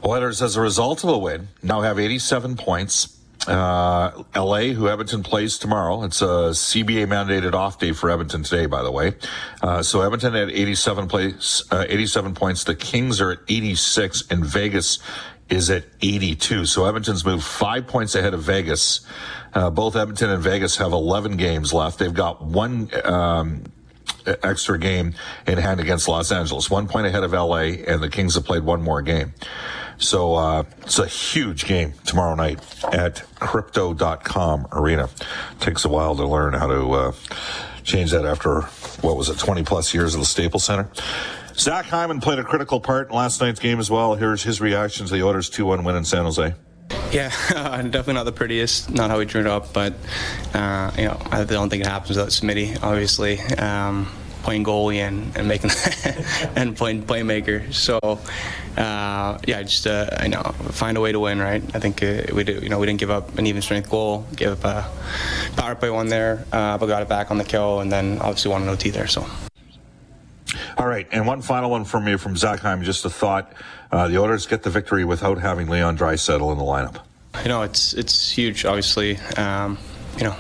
Oilers, 0.05 0.41
as 0.41 0.57
a 0.57 0.61
result 0.61 1.03
of 1.03 1.11
the 1.11 1.19
win, 1.19 1.49
now 1.63 1.81
have 1.81 1.99
87 1.99 2.57
points. 2.57 3.18
Uh, 3.49 4.25
LA, 4.37 4.75
who 4.75 4.89
Edmonton 4.89 5.23
plays 5.23 5.59
tomorrow. 5.59 6.03
It's 6.03 6.21
a 6.21 6.53
CBA 6.53 7.07
mandated 7.07 7.55
off 7.55 7.79
day 7.79 7.93
for 7.93 8.11
Edmonton 8.11 8.43
today, 8.43 8.67
by 8.67 8.83
the 8.83 8.93
way. 8.93 9.15
Uh, 9.63 9.83
so 9.83 10.03
Edmonton 10.03 10.35
at 10.35 10.51
87 10.51 11.09
place, 11.09 11.63
uh, 11.71 11.87
87 11.89 12.35
points. 12.35 12.65
The 12.65 12.75
Kings 12.75 13.23
are 13.23 13.33
at 13.33 13.39
86 13.49 14.25
and 14.31 14.45
Vegas 14.45 14.99
is 15.49 15.71
at 15.71 15.85
82. 16.03 16.67
So 16.67 16.85
Edmonton's 16.85 17.25
moved 17.25 17.45
five 17.45 17.87
points 17.87 18.15
ahead 18.15 18.35
of 18.35 18.43
Vegas. 18.43 19.01
Uh, 19.55 19.71
both 19.71 19.97
Edmonton 19.97 20.29
and 20.29 20.43
Vegas 20.43 20.77
have 20.77 20.93
11 20.93 21.39
games 21.39 21.73
left. 21.73 21.99
They've 21.99 22.13
got 22.13 22.45
one, 22.45 22.91
um, 23.05 23.65
extra 24.43 24.79
game 24.79 25.15
in 25.47 25.59
hand 25.59 25.81
against 25.81 26.09
Los 26.09 26.33
Angeles. 26.33 26.71
One 26.71 26.89
point 26.89 27.07
ahead 27.07 27.25
of 27.25 27.33
LA, 27.33 27.83
and 27.87 28.03
the 28.03 28.09
Kings 28.09 28.35
have 28.35 28.45
played 28.45 28.63
one 28.63 28.83
more 28.83 29.03
game. 29.03 29.33
So 29.99 30.35
uh, 30.35 30.65
it's 30.83 30.99
a 30.99 31.07
huge 31.07 31.65
game 31.65 31.93
tomorrow 32.07 32.35
night 32.35 32.61
at 32.93 33.25
crypto.com 33.41 34.69
arena. 34.73 35.09
Takes 35.61 35.85
a 35.85 35.89
while 35.89 36.15
to 36.17 36.27
learn 36.27 36.55
how 36.55 36.69
to 36.69 36.91
uh, 36.93 37.13
change 37.83 38.13
that 38.13 38.25
after, 38.25 38.63
what 39.01 39.17
was 39.17 39.29
it, 39.29 39.39
20 39.39 39.65
plus 39.65 39.93
years 39.93 40.15
at 40.15 40.21
the 40.21 40.27
Staples 40.27 40.65
Center. 40.65 40.89
Zach 41.55 41.87
Hyman 41.87 42.21
played 42.21 42.39
a 42.39 42.45
critical 42.45 42.79
part 42.79 43.09
in 43.09 43.17
last 43.17 43.41
night's 43.41 43.59
game 43.59 43.81
as 43.81 43.91
well. 43.91 44.15
Here's 44.15 44.45
his 44.45 44.61
reaction 44.61 45.07
to 45.07 45.13
the 45.13 45.25
Oilers 45.25 45.51
2 45.51 45.67
1 45.67 45.83
win 45.83 45.97
in 45.97 46.05
San 46.05 46.25
Jose. 46.25 46.55
Yeah, 47.11 47.31
definitely 47.91 48.15
not 48.15 48.25
the 48.25 48.33
prettiest, 48.33 48.91
not 48.91 49.11
how 49.11 49.19
we 49.19 49.25
drew 49.25 49.41
it 49.41 49.47
up, 49.47 49.73
but 49.73 49.95
uh, 50.53 50.91
you 50.99 51.05
know 51.05 51.19
I 51.31 51.45
don't 51.45 51.71
think 51.71 51.83
it 51.83 51.87
happens 51.87 52.11
without 52.11 52.29
Smitty. 52.29 52.83
Obviously, 52.83 53.41
um, 53.57 54.11
playing 54.43 54.65
goalie 54.65 54.97
and, 54.97 55.35
and 55.37 55.49
making 55.49 55.71
and 56.57 56.77
playing 56.77 57.05
playmaker. 57.05 57.73
So 57.73 57.99
uh, 58.77 59.39
yeah, 59.47 59.63
just 59.63 59.87
uh, 59.87 60.09
know 60.29 60.43
find 60.71 60.99
a 60.99 61.01
way 61.01 61.13
to 61.13 61.21
win, 61.21 61.39
right? 61.39 61.63
I 61.75 61.79
think 61.79 62.03
uh, 62.03 62.25
we 62.35 62.45
did. 62.45 62.63
You 62.63 62.69
know, 62.69 62.79
we 62.79 62.87
didn't 62.87 63.01
give 63.01 63.11
up 63.11 63.39
an 63.39 63.47
even 63.47 63.63
strength 63.63 63.89
goal, 63.89 64.27
give 64.37 64.63
up 64.63 64.65
a 64.65 65.57
power 65.57 65.75
play 65.75 65.91
one 65.91 66.09
there, 66.09 66.45
uh, 66.53 66.77
but 66.77 66.87
got 66.87 67.03
it 67.03 67.09
back 67.09 67.31
on 67.31 67.39
the 67.39 67.45
kill, 67.45 67.81
and 67.81 67.91
then 67.91 68.19
obviously 68.19 68.51
won 68.51 68.63
an 68.63 68.69
OT 68.69 68.91
there. 68.91 69.07
So. 69.07 69.27
Right, 70.89 71.07
and 71.13 71.27
one 71.27 71.43
final 71.43 71.71
one 71.71 71.85
from 71.85 72.07
me 72.07 72.17
from 72.17 72.35
Zach 72.35 72.61
Hyman. 72.61 72.83
Just 72.83 73.05
a 73.05 73.11
thought: 73.11 73.53
uh, 73.93 74.09
the 74.09 74.17
Oilers 74.17 74.47
get 74.47 74.63
the 74.63 74.71
victory 74.71 75.05
without 75.05 75.37
having 75.37 75.69
Leon 75.69 75.99
Draisaitl 75.99 76.51
in 76.51 76.57
the 76.57 76.65
lineup. 76.65 77.03
You 77.43 77.51
know, 77.51 77.61
it's 77.61 77.93
it's 77.93 78.31
huge. 78.31 78.65
Obviously, 78.65 79.19
um, 79.37 79.77
you 80.17 80.25
know, 80.25 80.35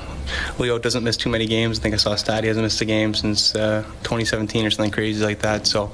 Leo 0.58 0.78
doesn't 0.78 1.04
miss 1.04 1.18
too 1.18 1.28
many 1.28 1.46
games. 1.46 1.78
I 1.78 1.82
think 1.82 1.94
I 1.94 1.98
saw 1.98 2.14
a 2.14 2.18
stat 2.18 2.44
he 2.44 2.48
hasn't 2.48 2.64
missed 2.64 2.80
a 2.80 2.86
game 2.86 3.12
since 3.12 3.54
uh, 3.54 3.82
2017 4.04 4.64
or 4.64 4.70
something 4.70 4.90
crazy 4.90 5.22
like 5.22 5.40
that. 5.40 5.66
So 5.66 5.92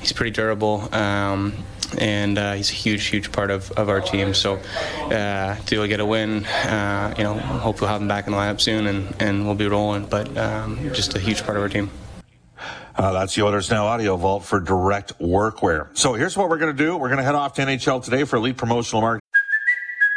he's 0.00 0.12
pretty 0.12 0.32
durable. 0.32 0.92
Um, 0.92 1.54
and 1.96 2.38
uh, 2.38 2.54
he's 2.54 2.70
a 2.70 2.74
huge, 2.74 3.06
huge 3.06 3.30
part 3.30 3.52
of, 3.52 3.70
of 3.72 3.88
our 3.88 4.00
team. 4.00 4.34
So 4.34 4.56
uh, 5.12 5.54
to 5.54 5.86
get 5.86 6.00
a 6.00 6.06
win, 6.06 6.44
uh, 6.44 7.14
you 7.16 7.22
know, 7.22 7.34
hopefully 7.34 7.86
we'll 7.86 7.92
have 7.92 8.02
him 8.02 8.08
back 8.08 8.26
in 8.26 8.32
the 8.32 8.38
lineup 8.38 8.60
soon, 8.60 8.88
and, 8.88 9.14
and 9.20 9.46
we'll 9.46 9.54
be 9.54 9.68
rolling. 9.68 10.06
But 10.06 10.36
um, 10.36 10.92
just 10.92 11.14
a 11.14 11.20
huge 11.20 11.44
part 11.44 11.56
of 11.56 11.62
our 11.62 11.68
team. 11.68 11.90
Uh, 12.96 13.12
that's 13.12 13.34
the 13.34 13.42
Oilers 13.42 13.70
Now 13.70 13.86
Audio 13.86 14.16
Vault 14.16 14.44
for 14.44 14.60
direct 14.60 15.18
workwear. 15.18 15.88
So 15.96 16.14
here's 16.14 16.36
what 16.36 16.48
we're 16.48 16.58
going 16.58 16.76
to 16.76 16.84
do. 16.84 16.96
We're 16.96 17.08
going 17.08 17.18
to 17.18 17.24
head 17.24 17.34
off 17.34 17.54
to 17.54 17.62
NHL 17.62 18.04
today 18.04 18.24
for 18.24 18.36
Elite 18.36 18.56
Promotional 18.56 19.00
Marketing. 19.00 19.22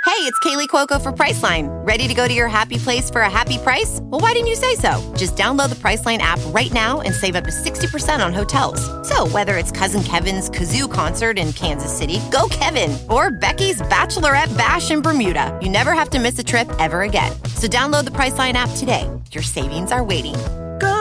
Hey, 0.05 0.21
it's 0.21 0.39
Kaley 0.39 0.67
Cuoco 0.67 1.01
for 1.01 1.11
Priceline. 1.11 1.67
Ready 1.85 2.07
to 2.07 2.13
go 2.13 2.27
to 2.27 2.33
your 2.33 2.47
happy 2.47 2.77
place 2.77 3.09
for 3.09 3.21
a 3.21 3.29
happy 3.29 3.57
price? 3.57 3.99
Well, 4.03 4.21
why 4.21 4.33
didn't 4.33 4.47
you 4.47 4.55
say 4.55 4.75
so? 4.75 5.13
Just 5.17 5.35
download 5.35 5.69
the 5.69 5.75
Priceline 5.75 6.19
app 6.19 6.39
right 6.53 6.71
now 6.71 7.01
and 7.01 7.13
save 7.13 7.35
up 7.35 7.43
to 7.43 7.49
60% 7.49 8.25
on 8.25 8.31
hotels. 8.31 8.79
So, 9.09 9.27
whether 9.27 9.57
it's 9.57 9.71
Cousin 9.71 10.03
Kevin's 10.03 10.49
Kazoo 10.49 10.89
concert 10.89 11.37
in 11.37 11.51
Kansas 11.53 11.91
City, 11.95 12.21
go 12.31 12.47
Kevin, 12.49 12.97
or 13.09 13.31
Becky's 13.31 13.81
Bachelorette 13.81 14.55
Bash 14.55 14.91
in 14.91 15.01
Bermuda, 15.01 15.57
you 15.61 15.69
never 15.69 15.93
have 15.93 16.11
to 16.11 16.19
miss 16.19 16.37
a 16.39 16.43
trip 16.43 16.69
ever 16.79 17.01
again. 17.01 17.31
So, 17.55 17.67
download 17.67 18.05
the 18.05 18.11
Priceline 18.11 18.53
app 18.53 18.69
today. 18.77 19.09
Your 19.31 19.43
savings 19.43 19.91
are 19.91 20.03
waiting. 20.03 20.35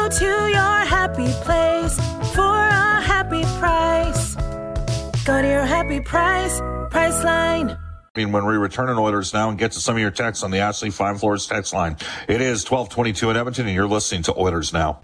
Go 0.04 0.10
to 0.10 0.48
your 0.50 0.84
happy 0.84 1.32
place 1.44 1.96
for 2.34 2.42
a 2.42 3.00
happy 3.00 3.40
price. 3.58 4.34
Go 5.24 5.40
to 5.40 5.48
your 5.48 5.64
happy 5.64 6.00
price, 6.00 6.60
Priceline 6.90 7.78
when 8.14 8.46
we 8.46 8.54
return 8.54 8.90
in 8.90 8.98
Oilers 8.98 9.34
now 9.34 9.48
and 9.48 9.58
get 9.58 9.72
to 9.72 9.80
some 9.80 9.96
of 9.96 10.00
your 10.00 10.10
texts 10.10 10.44
on 10.44 10.52
the 10.52 10.58
Ashley 10.58 10.90
Fine 10.90 11.18
Floors 11.18 11.46
text 11.48 11.72
line. 11.72 11.96
It 12.28 12.40
is 12.40 12.70
1222 12.70 13.30
in 13.30 13.36
Edmonton, 13.36 13.66
and 13.66 13.74
you're 13.74 13.88
listening 13.88 14.22
to 14.24 14.38
Oilers 14.38 14.72
Now. 14.72 15.00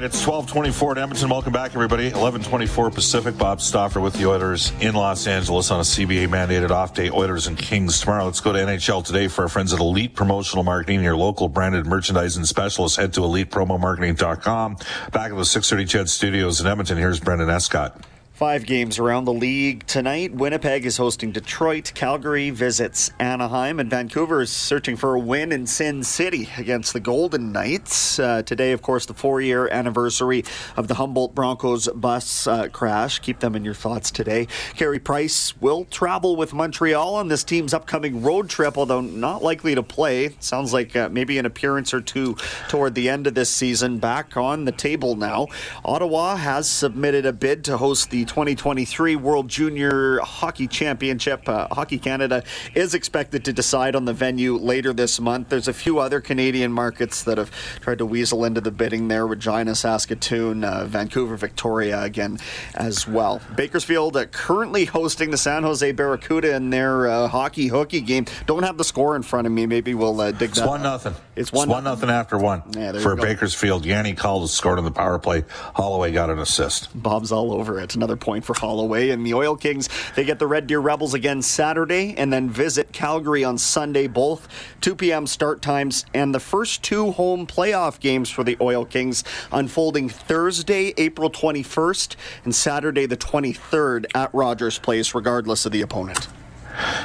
Right, 0.00 0.06
it's 0.06 0.26
1224 0.26 0.92
at 0.92 0.98
Edmonton. 0.98 1.28
Welcome 1.28 1.52
back, 1.52 1.74
everybody. 1.74 2.04
1124 2.04 2.90
Pacific. 2.90 3.36
Bob 3.36 3.60
Stauffer 3.60 4.00
with 4.00 4.14
the 4.14 4.26
Oilers 4.26 4.72
in 4.80 4.94
Los 4.94 5.26
Angeles 5.26 5.70
on 5.70 5.80
a 5.80 5.82
CBA 5.82 6.26
mandated 6.26 6.70
off 6.70 6.94
day. 6.94 7.10
Oilers 7.10 7.46
and 7.46 7.58
Kings 7.58 8.00
tomorrow. 8.00 8.24
Let's 8.24 8.40
go 8.40 8.50
to 8.50 8.58
NHL 8.60 9.04
today 9.04 9.28
for 9.28 9.42
our 9.42 9.48
friends 9.50 9.74
at 9.74 9.78
Elite 9.78 10.14
Promotional 10.14 10.64
Marketing, 10.64 11.02
your 11.02 11.18
local 11.18 11.48
branded 11.48 11.84
merchandising 11.84 12.46
specialist. 12.46 12.96
Head 12.96 13.12
to 13.12 13.20
elitepromomarketing.com. 13.20 14.76
Back 15.12 15.32
at 15.32 15.36
the 15.36 15.44
630 15.44 15.84
CHED 15.84 16.08
Studios 16.08 16.62
in 16.62 16.66
Edmonton, 16.66 16.96
here's 16.96 17.20
Brendan 17.20 17.50
Escott. 17.50 18.02
Five 18.40 18.64
games 18.64 18.98
around 18.98 19.26
the 19.26 19.34
league 19.34 19.86
tonight. 19.86 20.32
Winnipeg 20.32 20.86
is 20.86 20.96
hosting 20.96 21.30
Detroit. 21.30 21.92
Calgary 21.94 22.48
visits 22.48 23.10
Anaheim. 23.20 23.78
And 23.78 23.90
Vancouver 23.90 24.40
is 24.40 24.50
searching 24.50 24.96
for 24.96 25.14
a 25.14 25.18
win 25.20 25.52
in 25.52 25.66
Sin 25.66 26.02
City 26.02 26.48
against 26.56 26.94
the 26.94 27.00
Golden 27.00 27.52
Knights. 27.52 28.18
Uh, 28.18 28.40
today, 28.40 28.72
of 28.72 28.80
course, 28.80 29.04
the 29.04 29.12
four 29.12 29.42
year 29.42 29.68
anniversary 29.68 30.42
of 30.78 30.88
the 30.88 30.94
Humboldt 30.94 31.34
Broncos 31.34 31.86
bus 31.88 32.46
uh, 32.46 32.68
crash. 32.68 33.18
Keep 33.18 33.40
them 33.40 33.54
in 33.54 33.62
your 33.62 33.74
thoughts 33.74 34.10
today. 34.10 34.48
Carey 34.74 35.00
Price 35.00 35.54
will 35.60 35.84
travel 35.84 36.34
with 36.34 36.54
Montreal 36.54 37.16
on 37.16 37.28
this 37.28 37.44
team's 37.44 37.74
upcoming 37.74 38.22
road 38.22 38.48
trip, 38.48 38.78
although 38.78 39.02
not 39.02 39.42
likely 39.42 39.74
to 39.74 39.82
play. 39.82 40.34
Sounds 40.40 40.72
like 40.72 40.96
uh, 40.96 41.10
maybe 41.10 41.36
an 41.36 41.44
appearance 41.44 41.92
or 41.92 42.00
two 42.00 42.36
toward 42.70 42.94
the 42.94 43.10
end 43.10 43.26
of 43.26 43.34
this 43.34 43.50
season. 43.50 43.98
Back 43.98 44.38
on 44.38 44.64
the 44.64 44.72
table 44.72 45.14
now. 45.14 45.48
Ottawa 45.84 46.36
has 46.36 46.70
submitted 46.70 47.26
a 47.26 47.34
bid 47.34 47.64
to 47.64 47.76
host 47.76 48.08
the 48.08 48.29
2023 48.30 49.16
World 49.16 49.48
Junior 49.48 50.20
Hockey 50.20 50.68
Championship. 50.68 51.48
Uh, 51.48 51.66
Hockey 51.72 51.98
Canada 51.98 52.44
is 52.76 52.94
expected 52.94 53.44
to 53.44 53.52
decide 53.52 53.96
on 53.96 54.04
the 54.04 54.12
venue 54.12 54.56
later 54.56 54.92
this 54.92 55.18
month. 55.18 55.48
There's 55.48 55.66
a 55.66 55.72
few 55.72 55.98
other 55.98 56.20
Canadian 56.20 56.72
markets 56.72 57.24
that 57.24 57.38
have 57.38 57.50
tried 57.80 57.98
to 57.98 58.06
weasel 58.06 58.44
into 58.44 58.60
the 58.60 58.70
bidding 58.70 59.08
there 59.08 59.26
Regina, 59.26 59.74
Saskatoon, 59.74 60.62
uh, 60.62 60.84
Vancouver, 60.84 61.36
Victoria 61.36 62.04
again 62.04 62.38
as 62.76 63.08
well. 63.08 63.40
Bakersfield 63.56 64.16
uh, 64.16 64.26
currently 64.26 64.84
hosting 64.84 65.32
the 65.32 65.36
San 65.36 65.64
Jose 65.64 65.90
Barracuda 65.90 66.54
in 66.54 66.70
their 66.70 67.08
uh, 67.08 67.26
hockey 67.26 67.66
hooky 67.66 68.00
game. 68.00 68.26
Don't 68.46 68.62
have 68.62 68.78
the 68.78 68.84
score 68.84 69.16
in 69.16 69.22
front 69.22 69.48
of 69.48 69.52
me. 69.52 69.66
Maybe 69.66 69.92
we'll 69.92 70.20
uh, 70.20 70.30
dig 70.30 70.50
it's 70.50 70.60
that. 70.60 70.68
One 70.68 70.84
nothing. 70.84 71.16
It's 71.40 71.52
one, 71.52 71.68
it's 71.68 71.72
one 71.72 71.84
nothing 71.84 72.10
after 72.10 72.36
one 72.36 72.62
yeah, 72.76 72.92
for 72.98 73.16
Bakersfield. 73.16 73.86
Yanni 73.86 74.14
Kaldis 74.14 74.48
scored 74.48 74.78
on 74.78 74.84
the 74.84 74.90
power 74.90 75.18
play. 75.18 75.44
Holloway 75.74 76.12
got 76.12 76.28
an 76.28 76.38
assist. 76.38 76.90
Bob's 76.94 77.32
all 77.32 77.52
over 77.52 77.80
it. 77.80 77.94
Another 77.94 78.16
point 78.16 78.44
for 78.44 78.52
Holloway. 78.52 79.08
And 79.08 79.24
the 79.24 79.32
Oil 79.32 79.56
Kings, 79.56 79.88
they 80.16 80.24
get 80.24 80.38
the 80.38 80.46
Red 80.46 80.66
Deer 80.66 80.80
Rebels 80.80 81.14
again 81.14 81.40
Saturday 81.40 82.14
and 82.18 82.30
then 82.30 82.50
visit 82.50 82.92
Calgary 82.92 83.42
on 83.42 83.56
Sunday, 83.56 84.06
both 84.06 84.48
2 84.82 84.94
p.m. 84.94 85.26
start 85.26 85.62
times. 85.62 86.04
And 86.12 86.34
the 86.34 86.40
first 86.40 86.82
two 86.82 87.12
home 87.12 87.46
playoff 87.46 88.00
games 88.00 88.28
for 88.28 88.44
the 88.44 88.58
Oil 88.60 88.84
Kings 88.84 89.24
unfolding 89.50 90.10
Thursday, 90.10 90.92
April 90.98 91.30
21st, 91.30 92.16
and 92.44 92.54
Saturday, 92.54 93.06
the 93.06 93.16
23rd 93.16 94.04
at 94.14 94.34
Rogers 94.34 94.78
Place, 94.78 95.14
regardless 95.14 95.64
of 95.64 95.72
the 95.72 95.80
opponent. 95.80 96.28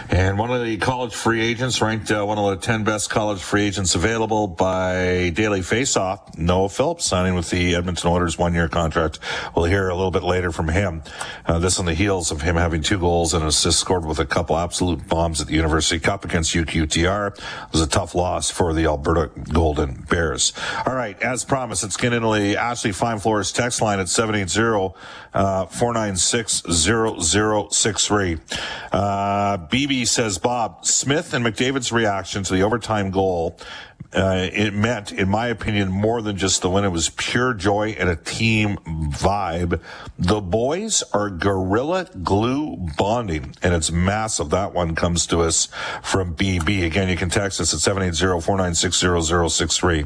And 0.10 0.38
one 0.38 0.52
of 0.52 0.64
the 0.64 0.78
college 0.78 1.16
free 1.16 1.42
agents, 1.42 1.82
ranked 1.82 2.12
uh, 2.12 2.24
one 2.24 2.38
of 2.38 2.46
the 2.46 2.58
10 2.58 2.84
best 2.84 3.10
college 3.10 3.42
free 3.42 3.64
agents 3.64 3.96
available 3.96 4.48
by 4.48 5.32
Daily 5.34 5.62
Faceoff, 5.62 6.38
Noah 6.38 6.70
Philp, 6.70 7.02
signing 7.02 7.34
with 7.34 7.50
the 7.50 7.76
Edmonton 7.76 8.12
Oilers 8.12 8.38
one 8.38 8.54
year 8.54 8.70
contract. 8.70 9.20
We'll 9.56 9.66
hear 9.66 9.90
a 9.90 9.96
little 9.96 10.12
bit 10.12 10.24
later 10.24 10.52
from 10.52 10.68
him. 10.70 11.02
Uh, 11.46 11.58
this 11.58 11.80
on 11.80 11.86
the 11.86 11.96
heels 11.96 12.32
of 12.32 12.42
him 12.42 12.56
having 12.56 12.84
two 12.84 13.00
goals 13.00 13.34
and 13.34 13.42
an 13.42 13.50
assist 13.50 13.80
scored 13.80 14.06
with 14.06 14.20
a 14.20 14.26
couple 14.26 14.58
absolute 14.58 15.08
bombs 15.08 15.42
at 15.42 15.48
the 15.48 15.54
University 15.54 16.00
Cup 16.00 16.24
against 16.24 16.54
UQTR. 16.54 17.36
It 17.36 17.72
was 17.72 17.82
a 17.82 17.88
tough 17.88 18.14
loss 18.14 18.52
for 18.52 18.74
the 18.74 18.86
Alberta 18.86 19.32
Golden 19.52 20.06
Bears. 20.10 20.54
All 20.86 20.96
right, 20.96 21.20
as 21.22 21.44
promised, 21.44 21.84
it's 21.84 21.98
getting 21.98 22.18
into 22.18 22.32
the 22.34 22.58
Ashley 22.58 22.92
Fine 22.92 23.20
Floors 23.20 23.52
text 23.52 23.82
line 23.82 24.00
at 24.00 24.10
780 24.10 24.94
uh, 25.34 25.66
496 25.66 26.64
0063. 26.70 28.38
Uh, 28.92 29.58
Says, 30.04 30.38
Bob, 30.38 30.86
Smith 30.86 31.34
and 31.34 31.46
McDavid's 31.46 31.92
reaction 31.92 32.44
to 32.44 32.54
the 32.54 32.64
overtime 32.64 33.12
goal, 33.12 33.58
uh, 34.14 34.50
it 34.52 34.74
meant, 34.74 35.12
in 35.12 35.30
my 35.30 35.48
opinion, 35.48 35.90
more 35.92 36.22
than 36.22 36.38
just 36.38 36.62
the 36.62 36.70
win. 36.70 36.84
It 36.84 36.90
was 36.90 37.10
pure 37.10 37.54
joy 37.54 37.96
and 37.98 38.10
a 38.10 38.16
team 38.16 38.78
vibe. 39.12 39.82
The 40.18 40.42
boys 40.42 41.04
are 41.14 41.30
gorilla 41.30 42.08
glue 42.24 42.88
bonding, 42.98 43.56
and 43.62 43.74
it's 43.74 43.92
massive. 43.92 44.50
That 44.50 44.74
one 44.74 44.96
comes 44.96 45.28
to 45.28 45.42
us 45.42 45.68
from 46.02 46.36
BB. 46.36 46.86
Again, 46.86 47.10
you 47.10 47.18
can 47.18 47.30
text 47.30 47.60
us 47.60 47.74
at 47.74 47.80
780 47.80 48.42
496 48.42 48.98
0063. 49.28 50.06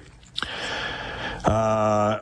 Uh, 1.46 2.20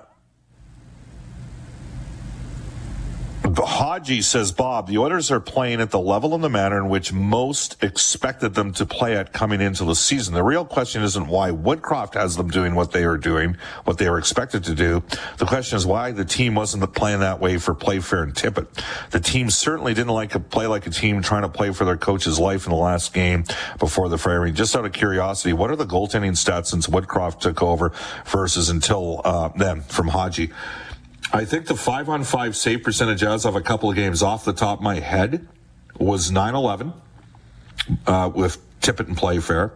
Haji 3.65 4.22
says, 4.22 4.52
Bob, 4.52 4.88
the 4.88 4.98
Oilers 5.00 5.32
are 5.32 5.39
playing 5.39 5.82
at 5.82 5.89
the 5.89 6.00
level 6.00 6.36
and 6.36 6.43
the 6.43 6.50
manner 6.50 6.78
in 6.78 6.89
which 6.89 7.12
most 7.12 7.82
expected 7.84 8.54
them 8.54 8.72
to 8.74 8.86
play 8.86 9.15
at 9.15 9.34
coming 9.34 9.62
into 9.62 9.84
the 9.84 9.96
season. 9.96 10.34
The 10.34 10.43
real 10.43 10.65
question 10.65 11.02
isn't 11.02 11.28
why 11.28 11.52
Woodcroft 11.52 12.13
has 12.13 12.36
them 12.36 12.50
doing 12.50 12.76
what 12.76 12.91
they 12.91 13.04
are 13.04 13.17
doing, 13.17 13.58
what 13.86 13.98
they 13.98 14.10
were 14.10 14.20
expected 14.20 14.63
to 14.65 14.76
do. 14.76 15.02
The 15.38 15.46
question 15.46 15.76
is 15.78 15.86
why 15.86 16.12
the 16.12 16.26
team 16.26 16.56
wasn't 16.56 16.93
playing 16.93 17.22
that 17.22 17.39
way 17.39 17.58
for 17.58 17.74
Playfair 17.74 18.24
and 18.24 18.34
Tippett. 18.34 18.67
The 19.10 19.20
team 19.20 19.50
certainly 19.50 19.93
didn't 19.93 20.13
like 20.13 20.32
to 20.32 20.39
play 20.39 20.67
like 20.67 20.86
a 20.86 20.91
team 20.91 21.22
trying 21.22 21.43
to 21.43 21.50
play 21.50 21.72
for 21.72 21.86
their 21.86 21.98
coach's 21.98 22.39
life 22.39 22.65
in 22.65 22.72
the 22.72 22.78
last 22.78 23.13
game 23.13 23.43
before 23.80 24.10
the 24.10 24.17
firing. 24.17 24.54
Just 24.54 24.76
out 24.76 24.86
of 24.86 24.93
curiosity, 24.93 25.54
what 25.54 25.72
are 25.72 25.76
the 25.76 25.86
goaltending 25.88 26.34
stats 26.34 26.67
since 26.67 26.88
Woodcroft 26.88 27.39
took 27.39 27.63
over 27.63 27.91
versus 28.26 28.70
until 28.70 29.22
uh, 29.26 29.50
then 29.56 29.82
from 29.82 30.10
Haji? 30.10 30.52
I 31.34 31.44
think 31.46 31.66
the 31.66 31.76
five 31.76 32.10
on 32.10 32.24
five 32.24 32.56
save 32.56 32.84
percentage 32.84 33.24
as 33.24 33.46
of 33.46 33.56
a 33.56 33.62
couple 33.62 33.90
of 33.90 33.96
games 33.96 34.24
off 34.24 34.46
the 34.46 34.54
top 34.54 34.80
of 34.80 34.84
my 34.84 35.00
head 35.00 35.48
was 36.00 36.32
9 36.32 36.56
11 36.56 36.94
uh, 38.06 38.32
with 38.34 38.58
Tippett 38.80 39.08
and 39.08 39.18
Playfair 39.18 39.74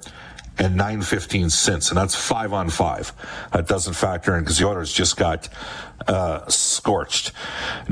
and 0.57 0.75
915 0.75 1.49
since, 1.49 1.89
and 1.89 1.97
that's 1.97 2.15
five 2.15 2.53
on 2.53 2.69
five. 2.69 3.13
That 3.51 3.67
doesn't 3.67 3.93
factor 3.93 4.35
in 4.35 4.43
because 4.43 4.59
the 4.59 4.67
Oilers 4.67 4.93
just 4.93 5.17
got 5.17 5.49
uh, 6.07 6.47
scorched. 6.47 7.31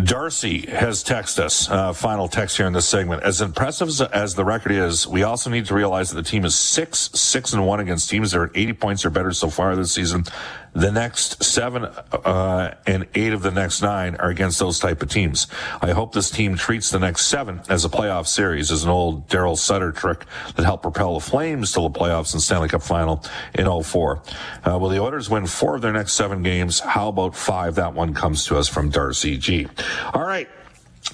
Darcy 0.04 0.67
has 0.67 1.04
texted 1.04 1.39
us, 1.39 1.69
uh, 1.69 1.93
final 1.93 2.28
text 2.28 2.58
here 2.58 2.67
in 2.67 2.74
this 2.74 2.88
segment. 2.88 3.24
As 3.24 3.41
impressive 3.41 3.88
as, 3.88 4.02
as, 4.02 4.36
the 4.36 4.45
record 4.45 4.72
is, 4.72 5.08
we 5.08 5.24
also 5.24 5.50
need 5.50 5.65
to 5.67 5.74
realize 5.74 6.10
that 6.12 6.15
the 6.15 6.30
team 6.30 6.45
is 6.45 6.56
six, 6.56 7.10
six 7.13 7.54
and 7.54 7.65
one 7.65 7.80
against 7.80 8.10
teams 8.10 8.32
that 8.32 8.39
are 8.39 8.52
80 8.54 8.74
points 8.74 9.06
or 9.06 9.10
better 9.10 9.32
so 9.32 9.50
far 9.50 9.76
this 9.76 9.91
season. 9.91 10.26
The 10.73 10.91
next 10.91 11.43
seven 11.43 11.86
uh, 11.86 12.75
and 12.86 13.08
eight 13.15 13.34
of 13.34 13.41
the 13.41 13.51
next 13.51 13.82
nine 13.82 14.15
are 14.15 14.29
against 14.29 14.60
those 14.60 14.79
type 14.79 15.01
of 15.01 15.10
teams. 15.10 15.47
I 15.82 15.91
hope 15.91 16.13
this 16.13 16.29
team 16.29 16.55
treats 16.55 16.91
the 16.91 16.99
next 16.99 17.25
seven 17.25 17.62
as 17.69 17.86
a 17.86 17.89
playoff 17.89 18.27
series, 18.27 18.71
as 18.71 18.84
an 18.84 18.89
old 18.89 19.27
Daryl 19.27 19.58
Sutter 19.58 19.91
trick 19.91 20.25
that 20.55 20.63
helped 20.63 20.84
propel 20.84 21.15
the 21.15 21.19
Flames 21.19 21.71
to 21.73 21.82
the 21.82 21.89
playoffs 21.89 22.34
and 22.34 22.41
Stanley 22.41 22.69
Cup 22.69 22.84
final 22.84 23.23
in 23.55 23.65
04. 23.65 24.21
Uh, 24.65 24.77
will 24.79 24.89
the 24.89 24.99
Oilers 24.99 25.29
win 25.29 25.47
four 25.47 25.75
of 25.75 25.82
their 25.82 25.93
next 25.93 26.13
seven 26.13 26.43
games? 26.43 26.79
How 26.79 27.10
about 27.10 27.36
five? 27.36 27.75
That 27.75 27.93
one 27.93 28.13
comes 28.13 28.45
to 28.45 28.58
us 28.58 28.67
from 28.67 28.89
Darcy 28.89 29.38
G. 29.38 29.67
All 30.13 30.23
right. 30.23 30.49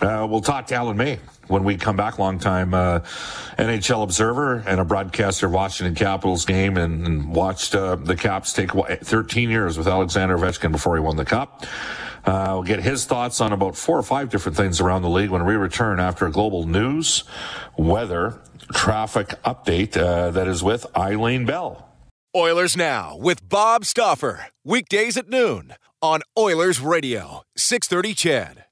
Uh, 0.02 0.28
we'll 0.30 0.42
talk 0.42 0.68
to 0.68 0.76
Alan 0.76 0.98
May 0.98 1.20
when 1.48 1.64
we 1.64 1.78
come 1.78 1.96
back. 1.96 2.20
Long 2.20 2.40
time 2.40 2.74
uh, 2.74 3.00
NHL 3.58 4.04
observer 4.04 4.64
and 4.68 4.80
a 4.80 4.86
broadcaster 4.86 5.48
of 5.48 5.54
Washington 5.54 5.96
Capitals 5.96 6.46
game 6.46 6.78
and, 6.78 7.06
and 7.06 7.34
watched 7.34 7.76
uh, 7.76 7.96
the 7.96 8.16
Caps 8.16 8.54
take 8.54 8.72
13 8.72 9.50
years 9.50 9.78
with 9.78 9.88
Alexander 9.88 10.38
Ovechkin 10.38 10.72
before 10.72 10.96
he 10.96 11.02
won 11.02 11.16
the 11.16 11.26
Cup. 11.26 11.66
Uh, 12.26 12.50
we'll 12.54 12.64
get 12.64 12.82
his 12.82 13.06
thoughts 13.06 13.40
on 13.40 13.54
about 13.54 13.78
four 13.78 13.98
or 13.98 14.04
five 14.04 14.30
different 14.30 14.58
things 14.58 14.82
around 14.82 15.04
the 15.04 15.10
league 15.10 15.30
when 15.30 15.46
we 15.46 15.56
return 15.56 16.00
after 16.00 16.26
a 16.26 16.32
global 16.32 16.66
news, 16.66 17.24
weather, 17.78 18.42
traffic 18.74 19.28
update 19.44 19.96
uh, 19.96 20.32
that 20.32 20.48
is 20.48 20.64
with 20.64 20.86
Eileen 20.98 21.46
Bell. 21.46 21.88
Oilers 22.36 22.76
Now 22.76 23.16
with 23.16 23.48
Bob 23.48 23.86
Stauffer. 23.86 24.48
Weekdays 24.66 25.16
at 25.16 25.30
noon 25.30 25.76
on 26.02 26.22
Oilers 26.38 26.82
Radio, 26.82 27.44
630 27.56 28.14
CHED. 28.14 28.65